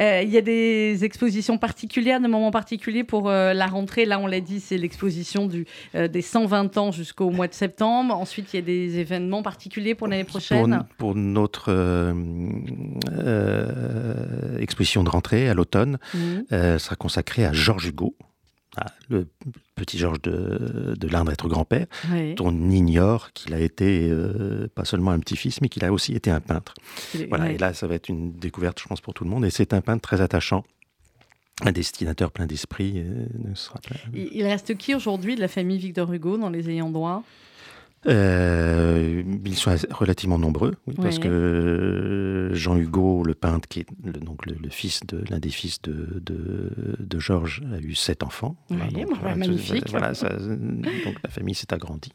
[0.00, 4.04] Euh, Il y a des expositions particulières, des moments particuliers pour la rentrée.
[4.04, 5.48] Là, on l'a dit, c'est l'exposition
[5.94, 8.14] des 120 ans jusqu'au mois de septembre.
[8.14, 10.84] Ensuite, il y a des événements particuliers pour l'année prochaine.
[10.98, 12.14] pour notre euh,
[13.12, 15.98] euh, exposition de rentrée à l'automne,
[16.52, 18.14] euh, sera consacrée à Georges Hugo,
[18.76, 19.26] ah, le
[19.74, 22.34] petit Georges de, de l'Indre, être grand-père, Oui.
[22.34, 26.14] dont on ignore qu'il a été euh, pas seulement un petit-fils, mais qu'il a aussi
[26.14, 26.74] été un peintre.
[27.28, 29.44] Voilà, et là, ça va être une découverte, je pense, pour tout le monde.
[29.44, 30.64] Et c'est un peintre très attachant,
[31.64, 32.94] un destinateur plein d'esprit.
[32.96, 36.70] euh, ne sera pas- Il reste qui aujourd'hui de la famille Victor Hugo dans les
[36.70, 37.22] ayants droit?
[38.06, 44.12] Euh, ils sont relativement nombreux, oui, parce que Jean Hugo, le peintre, qui est le,
[44.12, 48.22] donc le, le fils de l'un des fils de, de, de Georges, a eu sept
[48.22, 48.54] enfants.
[48.70, 49.90] Oui, donc, bah, voilà, magnifique.
[49.90, 52.12] Voilà, ça- donc la famille s'est agrandie.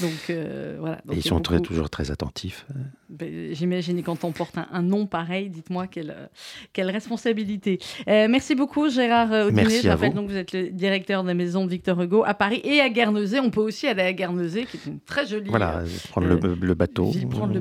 [0.00, 1.00] Donc euh, voilà.
[1.04, 2.66] Donc, Et ils sont très- toujours très attentifs.
[3.08, 6.30] Ben, J'imagine, et quand on porte un, un nom pareil, dites-moi quelle,
[6.72, 7.78] quelle responsabilité.
[8.08, 9.62] Euh, merci beaucoup, Gérard euh, Audinet.
[9.62, 10.16] Merci Je à rappelle vous.
[10.16, 12.80] donc que vous êtes le directeur de la maison de Victor Hugo à Paris et
[12.80, 13.40] à Guernesey.
[13.40, 15.50] On peut aussi aller à Guernesey, qui est une très jolie.
[15.50, 17.12] Voilà, prendre euh, le, le bateau.
[17.30, 17.60] prendre le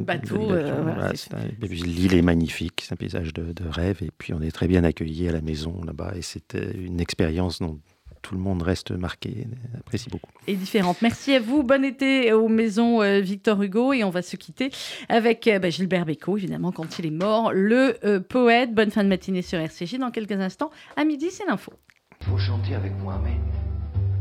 [1.61, 3.97] L'île est magnifique, c'est un paysage de, de rêve.
[4.01, 6.13] Et puis on est très bien accueillis à la maison là-bas.
[6.15, 7.79] Et c'était une expérience dont
[8.21, 9.47] tout le monde reste marqué,
[9.77, 10.31] apprécie beaucoup.
[10.47, 11.01] et différente.
[11.01, 11.63] Merci à vous.
[11.63, 13.93] Bon été aux maisons euh, Victor Hugo.
[13.93, 14.71] Et on va se quitter
[15.07, 18.73] avec euh, bah, Gilbert Bécaud, évidemment, quand il est mort, le euh, poète.
[18.73, 19.97] Bonne fin de matinée sur RCJ.
[19.97, 21.73] Dans quelques instants, à midi, c'est l'info.
[22.21, 23.37] faut chanter avec moi, mais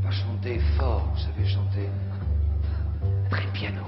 [0.02, 1.88] pas chanter fort, vous savez, chanter
[3.30, 3.82] très piano.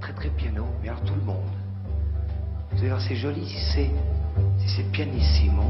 [0.00, 1.44] Très très piano, mais alors tout le monde.
[2.72, 3.90] Vous allez voir, c'est joli si c'est
[4.66, 5.62] c'est pianissimo,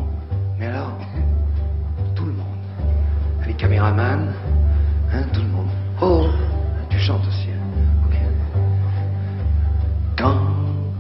[0.58, 0.92] mais alors
[2.14, 2.46] tout le monde.
[3.46, 4.32] Les caméramans,
[5.12, 5.68] hein, tout le monde.
[6.00, 6.26] Oh,
[6.90, 7.48] tu chantes aussi.
[7.50, 8.16] hein, ok.
[10.18, 10.38] Quand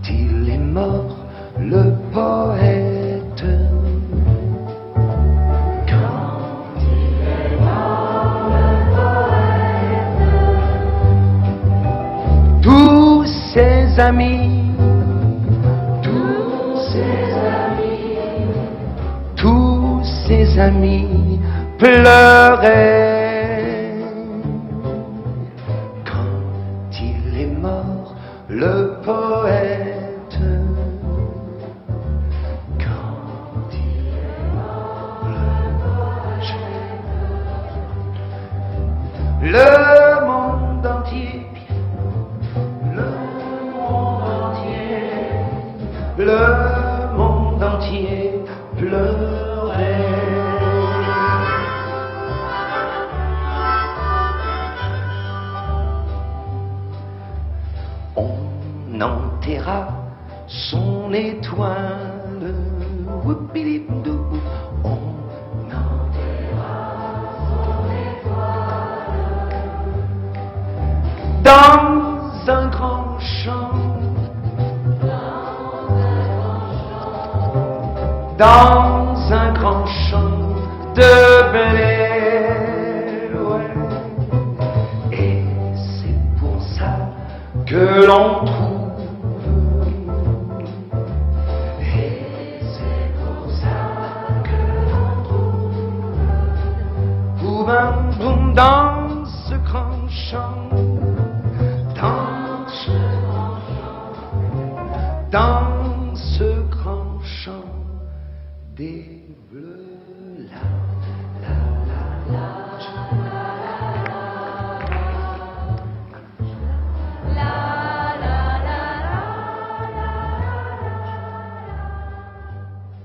[0.08, 1.16] il est mort,
[1.58, 3.44] le poète.
[12.66, 14.55] tous ses amis,
[20.58, 21.40] amis
[21.78, 23.14] pleuraient.
[26.04, 28.14] Quand il est mort,
[28.48, 29.95] le poète.